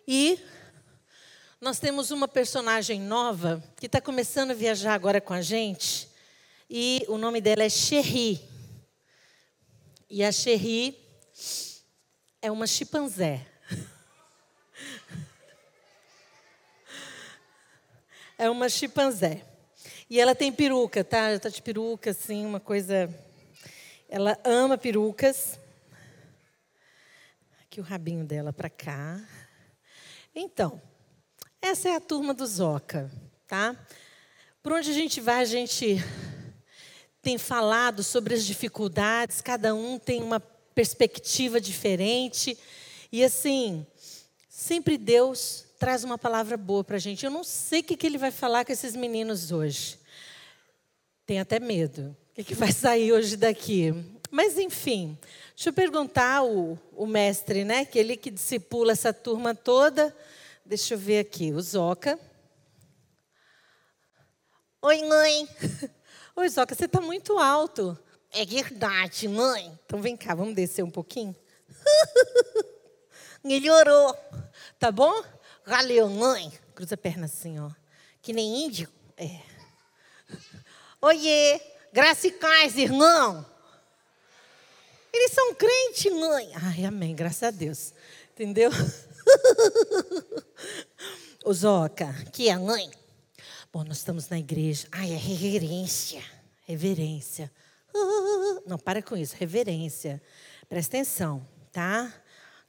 [0.08, 0.40] E
[1.60, 6.08] nós temos uma personagem nova que está começando a viajar agora com a gente.
[6.70, 8.40] E o nome dela é Cherry.
[10.10, 10.98] E a Cherry
[12.42, 13.46] é uma chimpanzé.
[18.42, 19.46] É uma chimpanzé.
[20.10, 21.28] E ela tem peruca, tá?
[21.28, 23.08] Ela está de peruca, assim, uma coisa.
[24.10, 25.60] Ela ama perucas.
[27.62, 29.22] Aqui o rabinho dela para cá.
[30.34, 30.82] Então,
[31.62, 33.12] essa é a turma do Zoca,
[33.48, 33.78] tá?
[34.64, 36.04] Por onde a gente vai, a gente
[37.22, 40.40] tem falado sobre as dificuldades, cada um tem uma
[40.74, 42.58] perspectiva diferente.
[43.12, 43.86] E assim,
[44.50, 47.26] sempre Deus traz uma palavra boa para a gente.
[47.26, 49.98] Eu não sei o que, que ele vai falar com esses meninos hoje.
[51.26, 52.16] Tenho até medo.
[52.30, 53.92] O que, que vai sair hoje daqui?
[54.30, 55.18] Mas, enfim,
[55.56, 57.84] deixa eu perguntar o, o mestre, né?
[57.84, 60.16] Que ele que discipula essa turma toda.
[60.64, 62.20] Deixa eu ver aqui, o Zoca.
[64.84, 65.50] Oi, mãe.
[66.38, 67.98] Oi, Zoca, você está muito alto.
[68.32, 69.80] É verdade, mãe.
[69.88, 71.36] Então vem cá, vamos descer um pouquinho.
[73.44, 74.16] Melhorou.
[74.78, 75.24] Tá bom?
[75.66, 76.52] Valeu, mãe.
[76.76, 77.70] Cruza a perna assim, ó.
[78.22, 78.90] Que nem índio.
[79.18, 79.40] É.
[81.02, 81.60] Oiê,
[81.92, 83.46] graça e paz, irmão.
[85.14, 86.52] Eles são crentes, mãe.
[86.56, 87.94] Ai, amém, graças a Deus.
[88.34, 88.72] Entendeu?
[91.44, 92.90] Ô Zoca, que é a mãe?
[93.74, 94.88] Bom, nós estamos na igreja.
[94.92, 96.24] Ai, é reverência.
[96.66, 97.52] Reverência.
[98.66, 99.36] Não, para com isso.
[99.36, 100.22] Reverência.
[100.70, 102.14] Presta atenção, tá?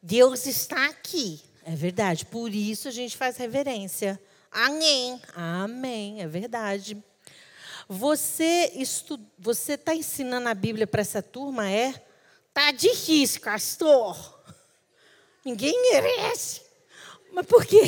[0.02, 1.40] Deus está aqui.
[1.64, 2.26] É verdade.
[2.26, 4.20] Por isso a gente faz reverência.
[4.50, 5.20] Amém.
[5.34, 6.22] Amém.
[6.22, 7.02] É verdade.
[7.88, 8.72] Você
[9.38, 11.94] você está ensinando a Bíblia para essa turma, é?
[12.52, 14.42] Tá difícil, pastor.
[15.44, 16.62] Ninguém merece.
[17.32, 17.80] Mas por quê?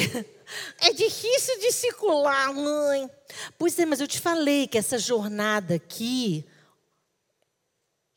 [0.81, 3.11] É difícil de circular, mãe.
[3.59, 6.45] Pois é, mas eu te falei que essa jornada aqui.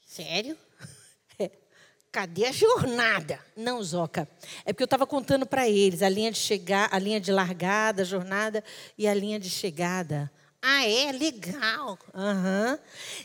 [0.05, 0.57] Sério?
[2.11, 3.39] Cadê a jornada?
[3.55, 4.27] Não, Zoca.
[4.65, 8.01] É porque eu estava contando para eles a linha de chegar, a linha de largada,
[8.01, 8.63] a jornada
[8.97, 10.31] e a linha de chegada.
[10.61, 11.11] Ah, é?
[11.11, 11.97] Legal.
[12.13, 12.79] Uhum.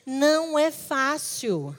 [0.04, 1.76] Não é fácil.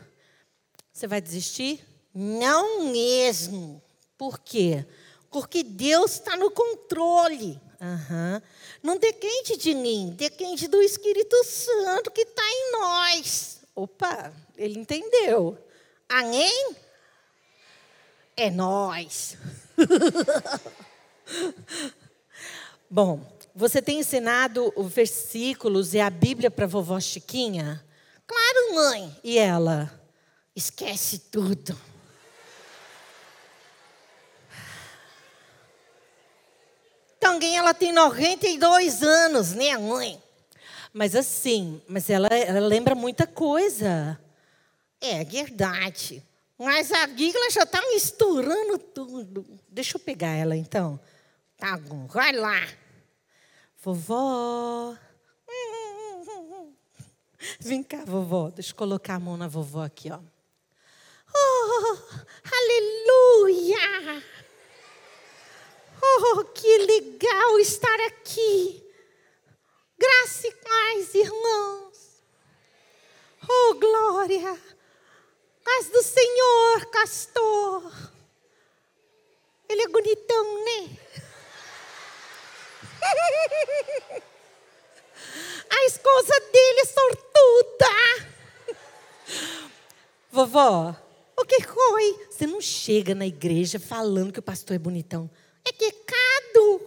[0.92, 1.84] Você vai desistir?
[2.14, 3.82] Não mesmo.
[4.18, 4.86] Por quê?
[5.32, 7.60] Porque Deus está no controle.
[7.82, 8.42] Uhum.
[8.82, 13.60] Não depende de mim, depende do Espírito Santo que está em nós.
[13.76, 15.58] Opa, ele entendeu.
[16.08, 16.76] Amém?
[18.36, 19.38] É nós.
[22.90, 23.22] Bom,
[23.56, 27.84] você tem ensinado os versículos e a Bíblia para vovó Chiquinha?
[28.26, 29.16] Claro, mãe.
[29.24, 29.92] E ela?
[30.56, 31.80] Esquece tudo.
[37.20, 40.22] Também ela tem 92 anos, né, mãe?
[40.92, 44.20] Mas assim, mas ela, ela lembra muita coisa.
[45.00, 46.22] É verdade.
[46.58, 49.46] Mas a Bíblia já está misturando tudo.
[49.70, 51.00] Deixa eu pegar ela então.
[51.58, 52.68] Tá bom, vai lá.
[53.82, 54.96] Vovó.
[57.60, 58.50] Vem cá, vovó.
[58.50, 60.20] Deixa eu colocar a mão na vovó aqui, ó.
[61.36, 61.98] Oh,
[62.46, 64.24] aleluia!
[66.02, 68.84] Oh, que legal estar aqui.
[69.98, 72.24] Graça e paz, irmãos.
[73.50, 74.60] Oh, glória.
[75.64, 77.92] Paz do Senhor, castor.
[79.70, 80.98] Ele é bonitão, né?
[85.70, 87.88] A esposa dele é sortuda.
[90.32, 90.96] Vovó,
[91.38, 92.28] o que foi?
[92.30, 95.30] Você não chega na igreja falando que o pastor é bonitão.
[95.66, 96.82] É pecado.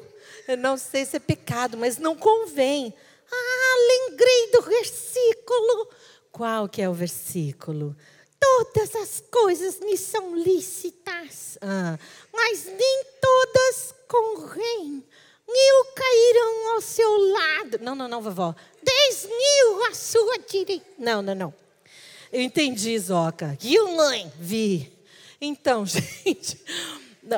[0.46, 2.94] Eu não sei se é pecado, mas não convém.
[3.30, 5.88] Ah, lembrei do versículo.
[6.30, 7.96] Qual que é o versículo?
[8.38, 11.98] Todas as coisas me são lícitas, ah,
[12.32, 15.04] mas nem todas convêm.
[15.48, 17.78] Mil cairão ao seu lado.
[17.80, 18.54] Não, não, não, vovó.
[18.82, 20.84] Dez mil à sua direita.
[20.98, 21.54] Não, não, não.
[22.32, 23.56] Eu entendi, Zoca.
[23.60, 24.30] Viu, mãe?
[24.38, 24.92] Vi.
[25.40, 26.60] Então, gente,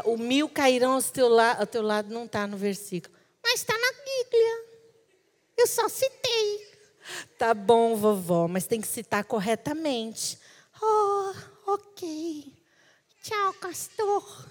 [0.05, 3.15] o mil cairão ao teu, la ao teu lado não está no versículo.
[3.43, 4.65] Mas está na Bíblia.
[5.57, 6.69] Eu só citei.
[7.37, 10.39] Tá bom, vovó, mas tem que citar corretamente.
[10.81, 11.35] Oh,
[11.67, 12.53] ok.
[13.23, 14.49] Tchau, castor.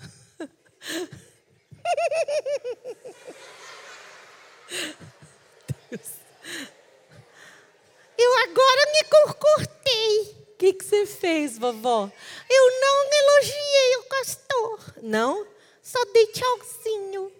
[5.89, 6.11] Deus.
[8.17, 10.37] Eu agora me cortei.
[10.53, 12.11] O que, que você fez, vovó?
[12.49, 14.93] Eu não elogiei o castor.
[15.03, 15.47] Não?
[15.81, 17.31] Só dei tchauzinho.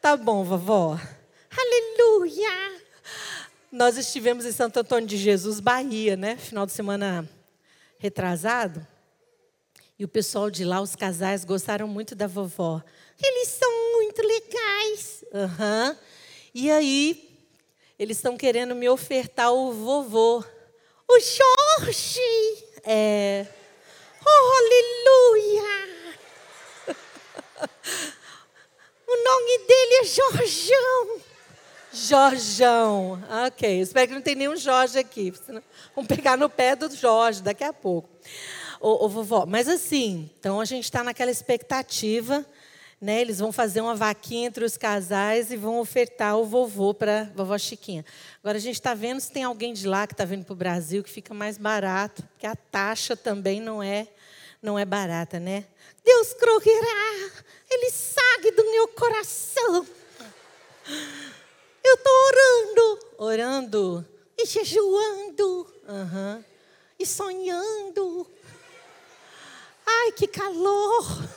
[0.00, 0.98] Tá bom, vovó.
[1.56, 2.81] Aleluia.
[3.72, 6.36] Nós estivemos em Santo Antônio de Jesus, Bahia, né?
[6.36, 7.26] Final de semana
[7.98, 8.86] retrasado.
[9.98, 12.82] E o pessoal de lá, os casais, gostaram muito da vovó.
[13.18, 15.24] Eles são muito legais.
[15.32, 15.96] Uhum.
[16.54, 17.34] E aí,
[17.98, 20.44] eles estão querendo me ofertar o vovô.
[21.08, 22.20] O Jorge!
[22.84, 23.46] É.
[24.22, 25.88] Oh, aleluia!
[29.08, 31.31] o nome dele é Jorjão.
[31.92, 33.22] Jorjão.
[33.46, 35.32] Ok, espero que não tenha nenhum Jorge aqui.
[35.44, 35.62] Senão
[35.94, 38.08] vamos pegar no pé do Jorge daqui a pouco
[38.82, 42.44] ô, ô vovó, mas assim, então a gente está naquela expectativa,
[43.00, 43.20] né?
[43.20, 47.56] Eles vão fazer uma vaquinha entre os casais e vão ofertar o vovô para vovó
[47.56, 48.04] Chiquinha.
[48.42, 50.56] Agora a gente está vendo se tem alguém de lá que está vindo para o
[50.56, 54.08] Brasil que fica mais barato, porque a taxa também não é
[54.60, 55.64] não é barata, né?
[56.04, 57.30] Deus croquerá,
[57.70, 59.86] Ele sabe do meu coração.
[61.84, 66.44] Eu estou orando, orando e jejuando, uhum,
[66.98, 68.30] e sonhando.
[69.84, 71.28] Ai, que calor!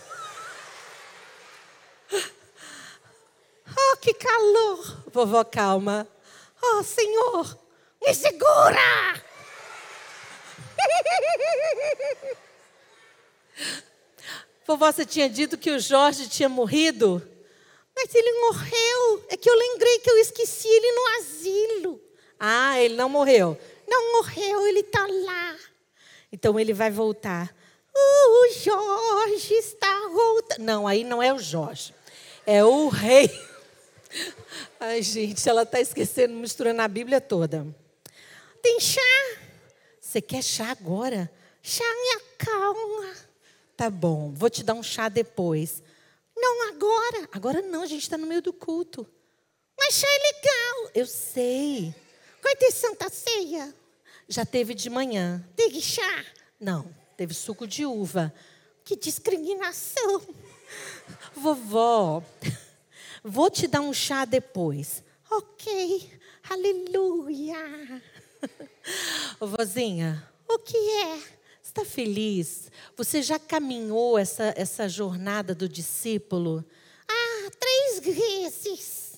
[3.78, 5.04] Oh, que calor!
[5.12, 6.08] Vovó, calma.
[6.62, 7.60] Oh, Senhor,
[8.02, 9.22] me segura!
[14.66, 17.35] Vovó, você tinha dito que o Jorge tinha morrido?
[17.96, 19.26] Mas ele morreu.
[19.30, 22.02] É que eu lembrei que eu esqueci ele no asilo.
[22.40, 23.58] Ah, ele não morreu.
[23.88, 25.56] Não morreu, ele está lá.
[26.32, 27.56] Então ele vai voltar.
[27.96, 30.60] O Jorge está voltando.
[30.60, 31.94] Não, aí não é o Jorge.
[32.46, 33.32] É o rei.
[34.80, 37.66] Ai, gente, ela está esquecendo, misturando a Bíblia toda.
[38.62, 39.02] Tem chá?
[40.00, 41.32] Você quer chá agora?
[41.62, 43.14] Chá me acalma.
[43.78, 45.82] Tá bom, vou te dar um chá depois.
[46.46, 47.30] Não agora.
[47.32, 49.08] Agora não, a gente está no meio do culto.
[49.76, 50.92] Mas chá é legal.
[50.94, 51.92] Eu sei.
[52.44, 53.74] Vai ter Santa Ceia?
[54.30, 55.44] Já teve de manhã.
[55.56, 56.24] Teve chá?
[56.60, 58.32] Não, teve suco de uva.
[58.84, 60.22] Que discriminação!
[61.34, 62.24] Vovó,
[63.24, 65.04] vou te dar um chá depois.
[65.32, 66.12] Ok,
[66.48, 68.04] aleluia.
[69.42, 71.20] Vozinha, o que é?
[71.76, 72.72] Está feliz?
[72.96, 76.64] Você já caminhou essa, essa jornada do discípulo?
[77.06, 79.16] Ah, três vezes.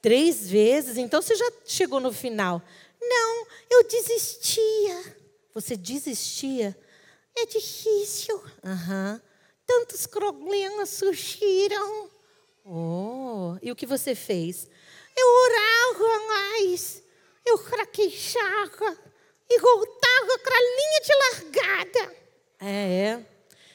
[0.00, 0.96] Três vezes?
[0.96, 2.62] Então você já chegou no final.
[2.98, 5.14] Não, eu desistia.
[5.52, 6.74] Você desistia?
[7.36, 8.42] É difícil.
[8.64, 9.20] Uhum.
[9.66, 12.08] Tantos problemas surgiram.
[12.64, 14.66] Oh, e o que você fez?
[15.14, 17.02] Eu orava mais,
[17.44, 19.13] eu craquejava
[19.48, 22.16] e voltava para a linha de largada.
[22.60, 23.26] É, é.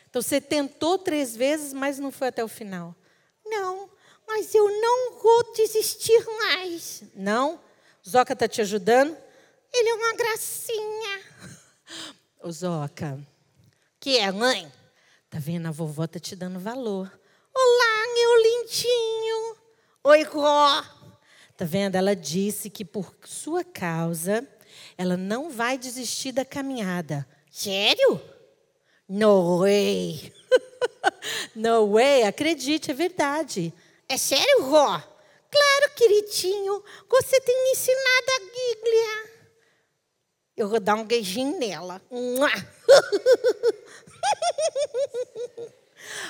[0.09, 2.95] Então você tentou três vezes, mas não foi até o final.
[3.45, 3.89] Não,
[4.27, 7.03] mas eu não vou desistir mais.
[7.15, 7.59] Não?
[8.07, 9.15] Zoca está te ajudando?
[9.73, 11.21] Ele é uma gracinha.
[12.41, 13.19] O Zoca,
[13.99, 14.71] que é, mãe?
[15.29, 15.67] Tá vendo?
[15.67, 17.11] A vovó tá te dando valor.
[17.53, 19.57] Olá, meu lindinho.
[20.05, 20.81] Oi, Ró.
[21.57, 21.95] Tá vendo?
[21.95, 24.47] Ela disse que por sua causa
[24.99, 27.25] ela não vai desistir da caminhada.
[27.49, 28.21] Sério?
[29.07, 30.33] No way.
[31.55, 33.73] no way, acredite, é verdade.
[34.09, 35.01] É sério, Ró?
[35.49, 36.83] Claro, queridinho.
[37.09, 39.29] Você tem me ensinado a Bíblia.
[40.57, 42.01] Eu vou dar um beijinho nela.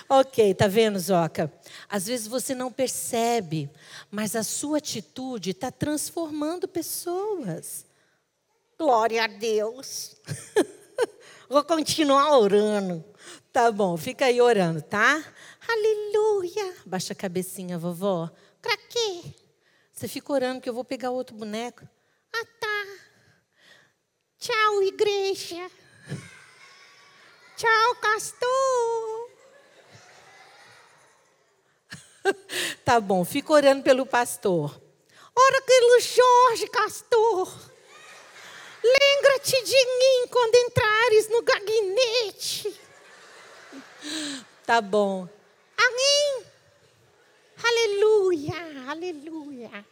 [0.07, 1.51] ok, tá vendo, Zoca?
[1.89, 3.67] Às vezes você não percebe,
[4.11, 7.88] mas a sua atitude está transformando pessoas.
[8.79, 10.15] Glória a Deus.
[11.49, 13.03] Vou continuar orando.
[13.51, 15.21] Tá bom, fica aí orando, tá?
[15.67, 16.75] Aleluia.
[16.85, 18.31] Baixa a cabecinha, vovó.
[18.61, 19.35] Pra quê?
[19.91, 21.85] Você fica orando que eu vou pegar outro boneco.
[22.31, 22.85] Ah, tá.
[24.37, 25.69] Tchau, igreja.
[27.57, 29.29] Tchau, castor.
[32.85, 34.81] tá bom, fica orando pelo pastor.
[35.35, 37.78] Ora pelo Jorge, castor.
[38.83, 42.79] Lembra-te de mim quando entrares no gabinete.
[44.65, 45.27] Tá bom.
[45.77, 46.45] Amém.
[47.63, 49.85] Aleluia, aleluia.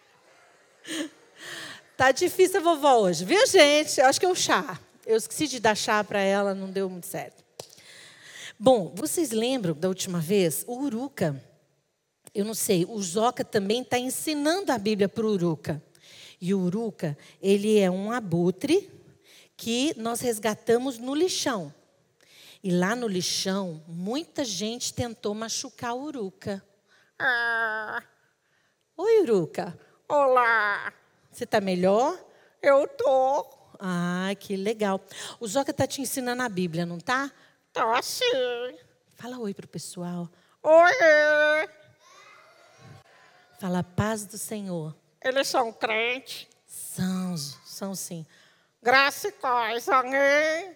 [1.98, 4.00] Tá difícil a vovó hoje, viu, gente?
[4.00, 4.80] Acho que é o chá.
[5.06, 7.44] Eu esqueci de dar chá para ela, não deu muito certo.
[8.60, 10.64] Bom, vocês lembram da última vez?
[10.68, 11.42] O Uruca,
[12.34, 15.82] eu não sei, o Joca também está ensinando a Bíblia para o Uruca.
[16.40, 18.90] E o Uruca, ele é um abutre
[19.56, 21.74] que nós resgatamos no lixão.
[22.64, 26.64] E lá no lixão, muita gente tentou machucar o Uruca.
[27.20, 28.04] Ah,
[28.96, 29.78] Oi, Uruca.
[30.10, 30.94] olá.
[31.32, 32.20] Você está melhor?
[32.62, 33.46] Eu tô.
[33.80, 35.00] Ah, que legal.
[35.40, 37.32] O Joca está te ensinando a Bíblia, não tá?
[37.72, 38.24] Tá sim.
[39.16, 40.28] Fala oi pro pessoal.
[40.64, 41.70] Oi.
[43.60, 44.96] Fala a paz do Senhor.
[45.22, 46.48] Eles são crentes.
[46.66, 48.26] São, são sim.
[48.82, 49.90] Graça e paz.
[49.90, 50.76] Amém.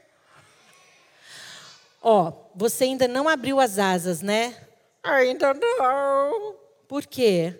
[2.01, 4.55] Ó, você ainda não abriu as asas, né?
[5.03, 6.55] Ainda não.
[6.87, 7.59] Por quê?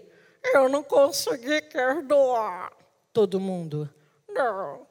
[0.53, 2.71] Eu não consegui perdoar.
[3.13, 3.89] Todo mundo.
[4.27, 4.87] Não.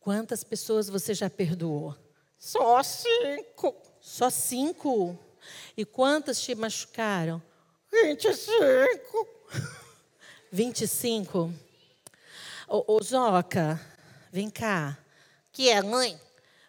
[0.00, 1.96] Quantas pessoas você já perdoou?
[2.38, 3.74] Só cinco.
[4.00, 5.18] Só cinco.
[5.76, 7.42] E quantas te machucaram?
[7.90, 9.28] 25.
[10.56, 11.52] 25.
[12.66, 13.78] Ô, ô Zoca,
[14.32, 14.96] vem cá.
[15.52, 16.18] Que é, mãe?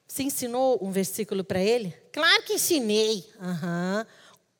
[0.05, 1.91] Você ensinou um versículo para ele?
[2.11, 3.25] Claro que ensinei.
[3.39, 4.05] Aham.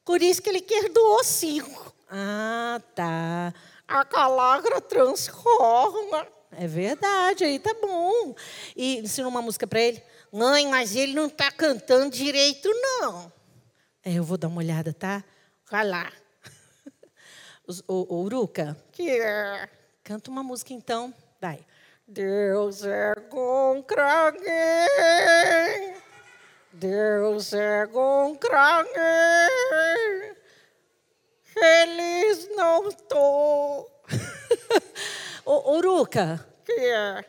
[0.06, 1.94] Por isso que ele perdoou cinco.
[2.10, 3.54] Ah, tá.
[3.86, 6.26] A palavra transforma.
[6.52, 8.34] É verdade, aí tá bom.
[8.78, 10.02] E ensinou uma música para ele?
[10.32, 13.30] Mãe, mas ele não está cantando direito, não.
[14.06, 15.22] É, eu vou dar uma olhada, tá?
[15.70, 16.10] Vai lá.
[17.68, 19.68] O, o Uruca, Que é.
[20.04, 21.14] canta uma música então.
[21.42, 21.60] Vai.
[22.08, 25.96] Deus é contra alguém.
[26.72, 30.36] Deus é contra alguém.
[31.44, 33.92] Feliz não estou.
[35.44, 37.26] Ô, Uruca, Que é.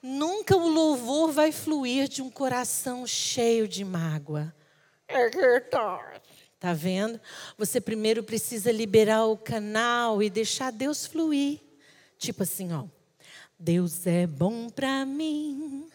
[0.00, 4.54] nunca o louvor vai fluir de um coração cheio de mágoa.
[5.08, 6.29] É verdade.
[6.60, 7.18] Tá vendo?
[7.56, 11.58] Você primeiro precisa liberar o canal e deixar Deus fluir.
[12.18, 12.84] Tipo assim, ó.
[13.58, 15.88] Deus é bom pra mim.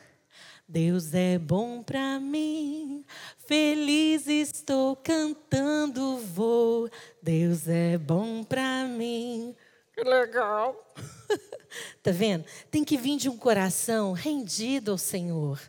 [0.67, 3.05] Deus é bom pra mim.
[3.45, 6.89] Feliz estou cantando vou.
[7.21, 9.55] Deus é bom pra mim.
[9.93, 10.75] Que legal.
[12.01, 12.45] Tá vendo?
[12.71, 15.59] Tem que vir de um coração rendido ao Senhor.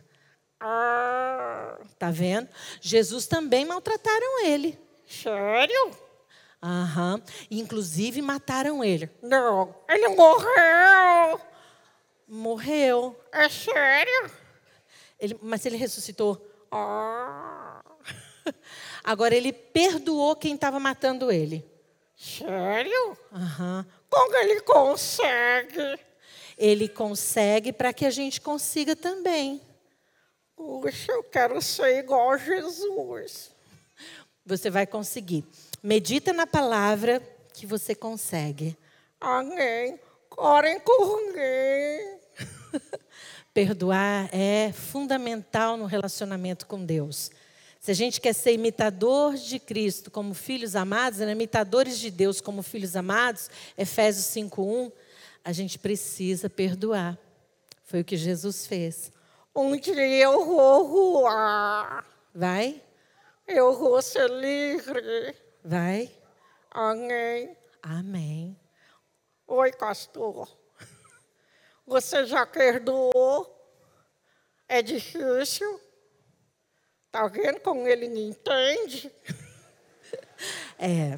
[0.57, 2.47] Ah, Tá vendo?
[2.79, 4.79] Jesus também maltrataram ele.
[5.07, 5.91] Sério?
[6.61, 7.21] Aham.
[7.49, 9.09] Inclusive mataram ele.
[9.21, 11.41] Não, ele morreu.
[12.27, 13.19] Morreu.
[13.31, 14.31] É sério?
[15.19, 16.41] Ele- mas ele ressuscitou.
[16.71, 17.81] Ah,
[19.03, 21.65] Agora ele perdoou quem estava matando ele.
[22.15, 23.17] sério?
[23.31, 23.85] Aham.
[24.09, 25.99] Como ele consegue?
[26.57, 29.61] Ele consegue para que a gente consiga também.
[30.55, 33.51] Puxa, eu quero ser igual a Jesus.
[34.47, 35.43] Você vai conseguir.
[35.83, 37.21] Medita na palavra
[37.53, 38.77] que você consegue.
[39.19, 39.99] Amém.
[40.37, 40.79] Orem.
[43.53, 47.29] Perdoar é fundamental no relacionamento com Deus.
[47.81, 51.31] Se a gente quer ser imitador de Cristo como filhos amados, né?
[51.31, 54.91] imitadores de Deus como filhos amados, Efésios 5:1,
[55.43, 57.17] a gente precisa perdoar.
[57.83, 59.11] Foi o que Jesus fez.
[59.53, 62.05] Um dia eu vou voar.
[62.33, 62.81] Vai?
[63.47, 65.33] Eu vou ser livre.
[65.63, 66.11] Vai?
[66.69, 67.55] Amém.
[67.81, 68.59] Amém.
[69.47, 70.49] Oi, pastor.
[71.85, 73.55] Você já perdoou?
[74.67, 75.79] É difícil?
[77.09, 79.11] Tá vendo como ele me entende?
[80.79, 81.17] É.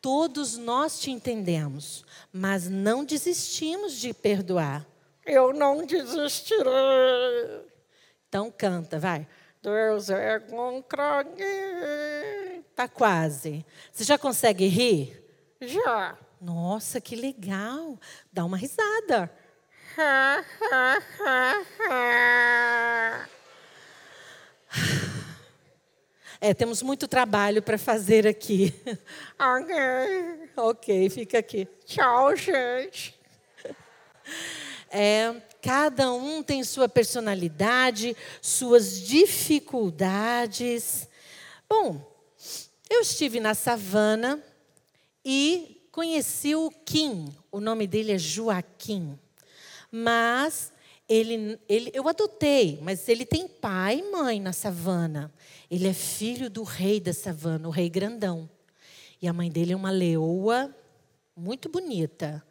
[0.00, 4.86] Todos nós te entendemos, mas não desistimos de perdoar.
[5.26, 7.66] Eu não desistirei.
[8.28, 9.26] Então canta, vai.
[9.64, 12.62] Deus é contra mim.
[12.76, 13.64] Tá quase.
[13.90, 15.24] Você já consegue rir?
[15.58, 16.18] Já.
[16.38, 17.98] Nossa, que legal.
[18.30, 19.30] Dá uma risada.
[26.40, 28.74] É, temos muito trabalho para fazer aqui.
[29.38, 30.50] Ok.
[30.56, 31.66] ok, fica aqui.
[31.86, 33.18] Tchau, gente.
[34.90, 35.34] É,
[35.64, 41.08] cada um tem sua personalidade, suas dificuldades.
[41.66, 42.06] Bom,
[42.90, 44.44] eu estive na savana
[45.24, 47.34] e conheci o Kim.
[47.50, 49.18] O nome dele é Joaquim.
[49.90, 50.70] Mas
[51.08, 55.32] ele, ele, eu adotei, mas ele tem pai e mãe na savana.
[55.70, 58.50] Ele é filho do rei da savana, o rei grandão.
[59.22, 60.76] E a mãe dele é uma leoa
[61.34, 62.46] muito bonita.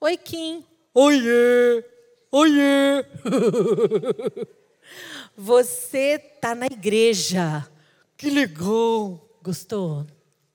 [0.00, 0.71] Oi, Kim.
[0.94, 1.82] Oiê!
[2.30, 3.04] Oiê!
[5.34, 7.66] Você tá na igreja.
[8.16, 9.26] Que legal!
[9.42, 10.06] Gostou?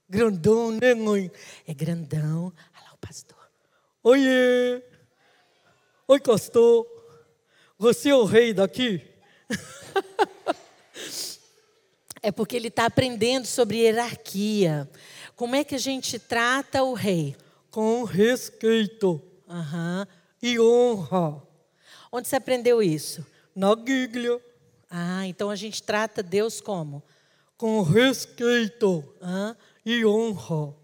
[0.08, 1.32] Grandão, né, mãe?
[1.68, 2.54] É grandão.
[2.76, 3.50] Olha lá o pastor.
[4.04, 4.84] Oiê!
[6.08, 6.86] Oi, pastor.
[7.80, 9.02] Você é o rei daqui?
[12.24, 14.90] É porque ele está aprendendo sobre hierarquia.
[15.36, 17.38] Como é que a gente trata o rei?
[17.70, 20.06] Com respeito Aham.
[20.42, 21.42] E honra.
[22.12, 23.26] Onde você aprendeu isso?
[23.56, 24.40] Na Bíblia,
[24.90, 27.04] Ah, então a gente trata Deus como?
[27.58, 29.58] com respeito Hã?
[29.86, 30.76] e honra.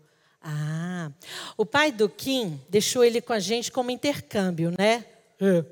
[0.42, 1.12] Ah,
[1.56, 5.06] o pai do Kim deixou ele com a gente como intercâmbio, né?
[5.40, 5.64] É,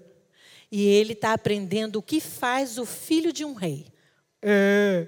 [0.72, 3.88] E ele está aprendendo o que faz o filho de um rei.
[4.42, 5.08] é,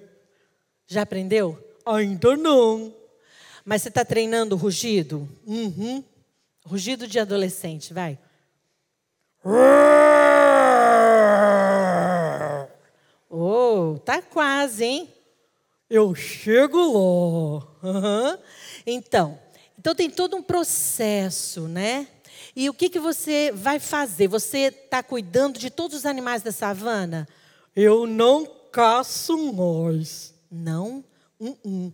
[0.87, 1.57] Já aprendeu?
[1.85, 2.93] ainda não.
[3.63, 5.29] Mas você está treinando o rugido?
[5.45, 6.03] Uhum.
[6.65, 8.17] Rugido de adolescente, vai.
[13.29, 15.13] Oh, tá quase, hein?
[15.89, 17.67] Eu chego lá.
[17.83, 18.39] Aham.
[18.85, 19.37] Então,
[19.77, 22.07] então tem todo um processo, né?
[22.55, 24.29] E o que, que você vai fazer?
[24.29, 27.27] Você está cuidando de todos os animais da savana?
[27.75, 30.33] Eu não caço mais.
[30.49, 31.03] Não.
[31.37, 31.93] Uh-uh.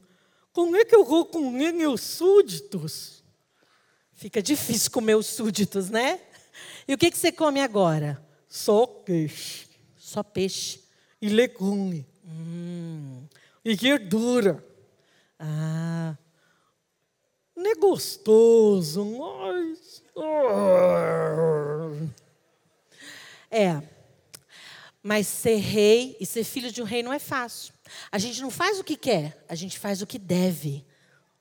[0.53, 3.23] Como é que eu vou comer meus súditos?
[4.13, 6.19] Fica difícil comer os súditos, né?
[6.89, 8.19] E o que, que você come agora?
[8.47, 10.81] Só peixe Só peixe.
[11.21, 13.27] e legume Hum.
[13.63, 14.65] e verdura.
[15.39, 16.17] Ah,
[17.55, 20.01] Não é gostoso, mas.
[20.17, 21.91] Ah.
[23.51, 23.81] é.
[25.03, 27.71] Mas ser rei e ser filho de um rei não é fácil.
[28.11, 30.83] A gente não faz o que quer, a gente faz o que deve.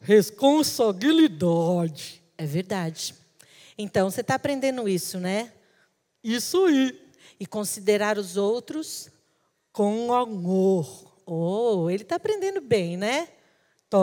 [0.01, 2.23] Responsabilidade.
[2.37, 3.15] É verdade.
[3.79, 5.53] Então, você está aprendendo isso, né?
[6.23, 7.09] Isso aí,
[7.41, 9.09] E considerar os outros.
[9.73, 11.15] com amor.
[11.25, 13.29] Oh, ele está aprendendo bem, né?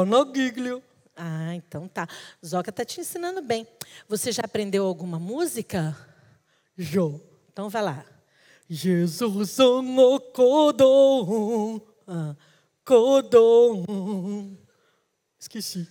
[0.07, 0.81] Na Bíblia.
[1.15, 2.07] Ah, então tá.
[2.45, 3.67] Zoca está te ensinando bem.
[4.07, 5.95] Você já aprendeu alguma música?
[6.77, 7.01] Já.
[7.51, 8.05] Então vai lá.
[8.69, 11.81] Jesus ama Codom.
[12.07, 12.35] Ah.
[12.85, 14.55] Codom.
[15.37, 15.87] Esqueci.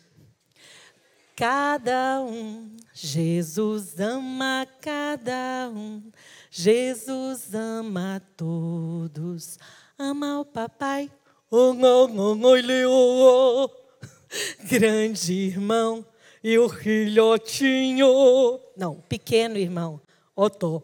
[1.36, 6.00] Cada um, Jesus ama cada um,
[6.48, 9.58] Jesus ama todos,
[9.98, 11.10] ama o papai,
[11.50, 13.68] Oh, não, não, não, leoa.
[14.68, 16.04] grande irmão,
[16.42, 18.60] E o filhotinho.
[18.76, 20.00] não, pequeno irmão,
[20.36, 20.82] Ó, tô.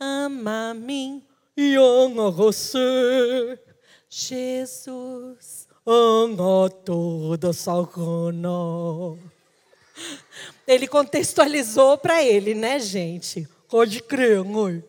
[0.00, 1.22] ama a mim,
[1.54, 3.58] E ama você.
[4.08, 5.68] Jesus.
[5.86, 8.48] Ama toda savana.
[10.66, 13.48] Ele contextualizou para ele, né, gente?
[13.68, 14.82] Pode crer, mãe.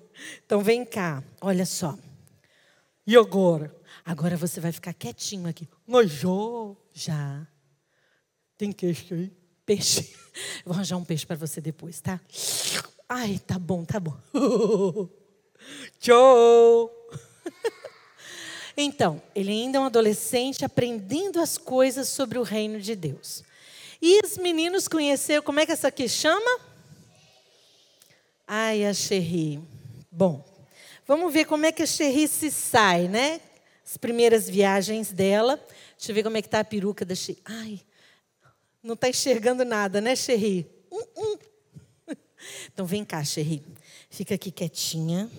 [0.45, 1.97] Então vem cá, olha só.
[3.05, 3.75] E agora?
[4.03, 5.67] Agora você vai ficar quietinho aqui.
[5.85, 6.11] Mas
[6.93, 7.47] já
[8.57, 9.31] tem queijo aí.
[9.65, 10.13] Peixe.
[10.59, 12.19] Eu vou arranjar um peixe para você depois, tá?
[13.07, 14.17] Ai, tá bom, tá bom.
[15.99, 16.91] Tchau.
[18.79, 23.43] Então, ele ainda é um adolescente aprendendo as coisas sobre o reino de Deus.
[24.01, 26.59] E os meninos conheceram, como é que essa aqui chama?
[28.45, 29.59] Ai, a Xerri.
[30.11, 30.43] Bom,
[31.05, 33.41] vamos ver como é que a Xerri se sai, né?
[33.85, 35.59] As primeiras viagens dela.
[35.97, 37.41] Deixa eu ver como é que está a peruca da Xerri.
[37.43, 37.81] Ai,
[38.83, 40.65] não está enxergando nada, né, Xerri?
[40.91, 41.37] Hum, hum.
[42.71, 43.63] Então vem cá, Xerri.
[44.09, 45.29] Fica aqui quietinha.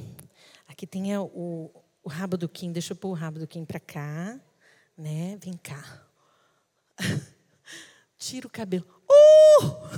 [0.67, 1.71] Aqui tem a- o,
[2.03, 2.73] o rabo do Kim.
[2.73, 4.39] Deixa eu pôr o rabo do Kim para cá.
[4.97, 5.39] Né?
[5.41, 6.03] Vem cá
[8.29, 8.85] tira o cabelo.
[9.11, 9.89] Uh!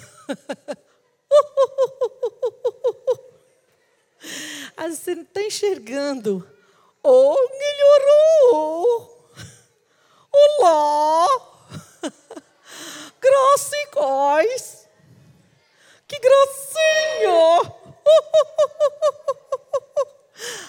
[4.77, 6.49] Aí você assim, não está enxergando.
[7.03, 9.33] Oh, melhorou.
[10.33, 11.27] Olá.
[13.21, 14.89] Grossicóis.
[16.07, 17.37] Que grossinho.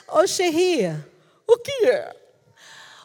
[0.09, 1.07] Ô, oh, Xerria.
[1.45, 2.15] O que é?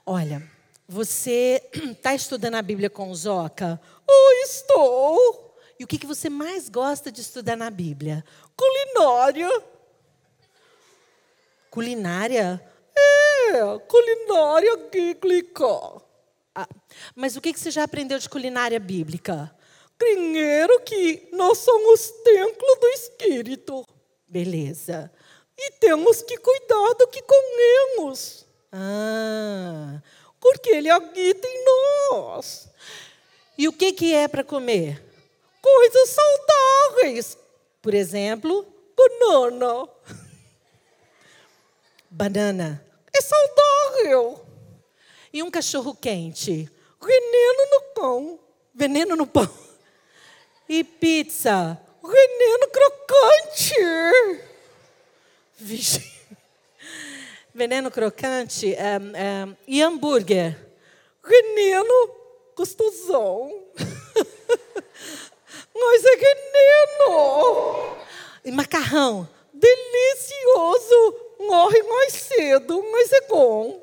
[0.07, 0.43] Olha,
[0.89, 3.81] você está estudando a Bíblia com Zoca?
[4.09, 5.57] Oh, estou.
[5.79, 8.25] E o que, que você mais gosta de estudar na Bíblia?
[8.57, 9.51] Culinária.
[11.71, 12.63] Culinária?
[12.97, 15.67] É, culinária bíblica.
[16.55, 16.69] Ah,
[17.15, 19.55] mas o que, que você já aprendeu de culinária bíblica?
[19.99, 23.87] Primeiro que nós somos templo do Espírito.
[24.27, 25.13] Beleza.
[25.59, 28.47] E temos que cuidar do que comemos.
[28.73, 30.01] Ah,
[30.41, 31.65] Porque ele habita em
[32.11, 32.69] nós.
[33.59, 35.03] E o que, que é para comer?
[35.61, 37.39] Coisas saudáveis.
[37.81, 39.89] Por exemplo, Banana.
[42.11, 42.85] banana.
[43.13, 44.45] É saudável.
[45.33, 46.71] E um cachorro quente?
[47.01, 48.41] Veneno no pão.
[48.75, 49.49] Veneno no pão.
[50.69, 51.81] E pizza?
[52.03, 53.73] Veneno crocante.
[55.57, 56.13] Vixe.
[57.55, 58.75] Veneno crocante?
[58.75, 60.59] é, é, e hambúrguer?
[61.25, 62.16] Veneno
[63.17, 63.63] gostosão.
[65.75, 67.97] Mas é veneno.
[68.45, 69.29] E macarrão?
[69.53, 71.23] Delicioso.
[71.41, 73.83] Morre mais cedo, mas é bom.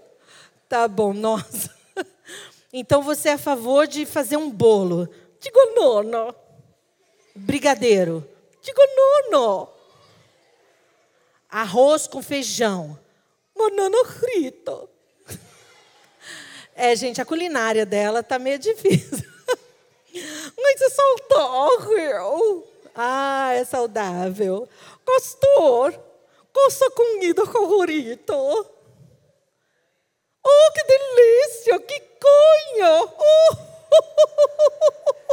[0.67, 1.73] Tá bom, nossa.
[2.75, 5.07] Então você é a favor de fazer um bolo?
[5.39, 6.33] Digo nono.
[7.35, 8.27] Brigadeiro?
[8.63, 8.81] Digo
[9.31, 9.69] nono.
[11.47, 12.97] Arroz com feijão?
[13.55, 14.89] Banana frita.
[16.75, 19.22] É, gente, a culinária dela tá meio difícil.
[20.57, 22.67] Mas é saudável.
[22.95, 24.67] Ah, é saudável.
[25.05, 25.99] Pastor,
[26.51, 28.35] qual sua comida favorita?
[30.45, 31.79] Oh, que delícia!
[31.79, 33.03] Que conha!
[33.03, 33.55] Oh,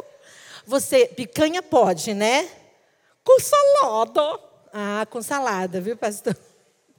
[0.66, 2.48] Você, picanha pode, né?
[3.30, 4.40] com salada.
[4.72, 6.36] Ah, com salada, viu, pastor?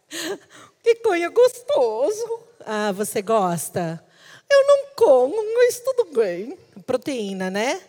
[0.84, 2.40] Que conha gostoso.
[2.66, 4.04] Ah, você gosta?
[4.50, 6.58] Eu não como, mas tudo bem.
[6.88, 7.80] Proteína, né?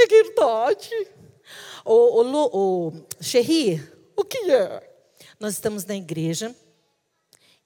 [0.00, 1.08] É verdade.
[1.84, 3.82] Ô, Lu, ô, Xerri,
[4.16, 4.88] O que é?
[5.40, 6.54] nós estamos na igreja.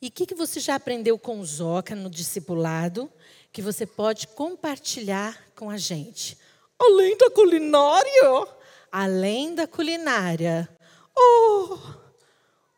[0.01, 3.11] E o que, que você já aprendeu com o Zoca no discipulado
[3.53, 6.39] que você pode compartilhar com a gente?
[6.78, 8.49] Além da culinária?
[8.91, 10.68] Além da culinária.
[11.16, 11.78] Oh,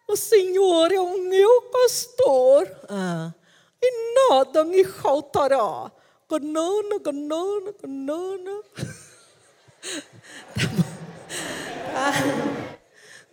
[0.08, 3.32] o Senhor é o meu pastor Ah,
[3.80, 5.90] e nada me faltará.
[6.28, 8.62] Ganana, ganana, ganana.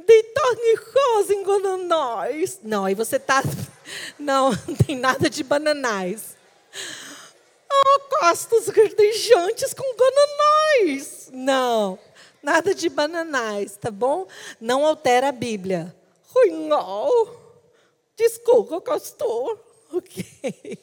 [0.05, 2.59] Deitar em casa em Gananais.
[2.63, 3.43] não, aí você tá.
[4.17, 6.35] Não, não tem nada de bananais.
[7.69, 11.29] Ah, castas verdejantes com gananais.
[11.33, 11.97] Não,
[12.43, 14.27] nada de bananais, tá bom?
[14.59, 15.95] Não altera a Bíblia.
[16.37, 17.35] Ai, não.
[18.15, 19.59] Desculpa, pastor.
[19.91, 20.79] Ok.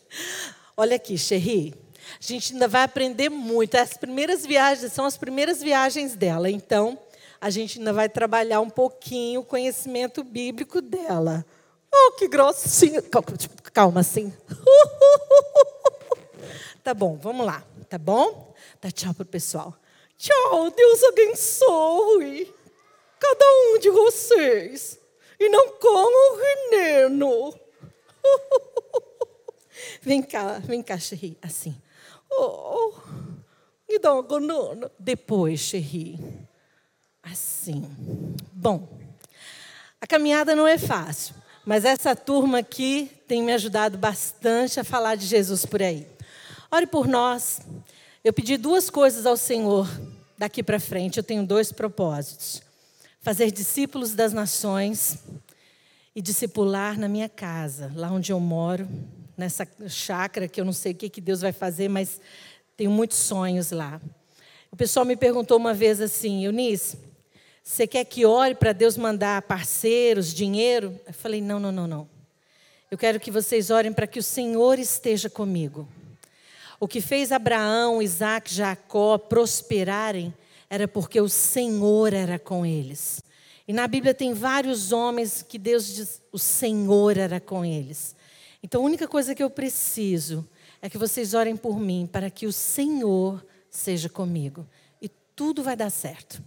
[0.76, 1.74] Olha aqui, Xerri.
[2.14, 3.74] A gente ainda vai aprender muito.
[3.76, 6.50] As primeiras viagens são as primeiras viagens dela.
[6.50, 6.98] Então,
[7.40, 11.44] a gente ainda vai trabalhar um pouquinho o conhecimento bíblico dela.
[11.92, 13.02] Oh, que gracinha.
[13.02, 13.26] Calma,
[13.72, 14.32] calma assim.
[16.84, 17.62] Tá bom, vamos lá.
[17.86, 18.54] Tá bom?
[18.80, 19.74] Dá tchau pro pessoal.
[20.16, 22.54] Tchau, Deus abençoe
[23.18, 24.98] cada um de vocês.
[25.38, 27.54] E não comam veneno.
[30.02, 31.38] Vem cá, vem cá, Xerri.
[31.40, 31.80] Assim.
[32.30, 32.94] Oh,
[34.00, 34.90] dá uma banana.
[34.98, 36.18] Depois, Xerri.
[37.22, 37.84] Assim.
[38.52, 38.88] Bom,
[40.00, 45.16] a caminhada não é fácil, mas essa turma aqui tem me ajudado bastante a falar
[45.16, 46.06] de Jesus por aí.
[46.70, 47.60] Ore por nós.
[48.24, 49.88] Eu pedi duas coisas ao Senhor
[50.36, 51.18] daqui para frente.
[51.18, 52.62] Eu tenho dois propósitos:
[53.20, 55.18] fazer discípulos das nações
[56.14, 58.88] e discipular na minha casa, lá onde eu moro,
[59.38, 62.20] nessa chácara que eu não sei o que, que Deus vai fazer, mas
[62.76, 64.00] tenho muitos sonhos lá.
[64.70, 66.98] O pessoal me perguntou uma vez assim, Eunice,
[67.62, 70.98] você quer que ore para Deus mandar parceiros, dinheiro?
[71.06, 72.08] Eu falei, não, não, não, não.
[72.90, 75.88] Eu quero que vocês orem para que o Senhor esteja comigo.
[76.80, 80.34] O que fez Abraão, Isaac, Jacó prosperarem
[80.70, 83.22] era porque o Senhor era com eles.
[83.66, 88.16] E na Bíblia tem vários homens que Deus diz, o Senhor era com eles.
[88.62, 90.46] Então a única coisa que eu preciso
[90.82, 94.66] é que vocês orem por mim para que o Senhor seja comigo.
[95.00, 96.42] E tudo vai dar certo.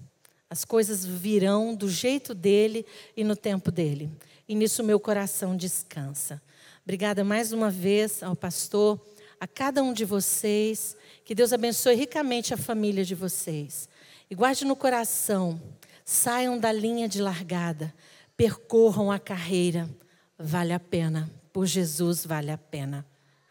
[0.49, 2.85] As coisas virão do jeito dele
[3.15, 4.09] e no tempo dele.
[4.47, 6.41] E nisso meu coração descansa.
[6.83, 8.99] Obrigada mais uma vez ao pastor,
[9.39, 10.97] a cada um de vocês.
[11.23, 13.87] Que Deus abençoe ricamente a família de vocês.
[14.29, 15.61] E guarde no coração,
[16.03, 17.93] saiam da linha de largada,
[18.35, 19.89] percorram a carreira.
[20.37, 23.05] Vale a pena por Jesus vale a pena.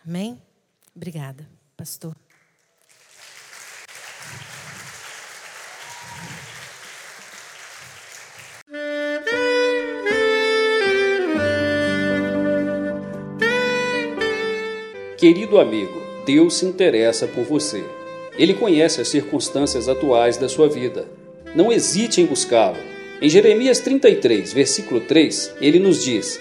[0.04, 0.40] Amém?
[0.94, 2.14] Obrigada, pastor.
[15.20, 17.84] Querido amigo, Deus se interessa por você.
[18.38, 21.06] Ele conhece as circunstâncias atuais da sua vida.
[21.54, 22.78] Não hesite em buscá-lo.
[23.20, 26.40] Em Jeremias 33, versículo 3, ele nos diz: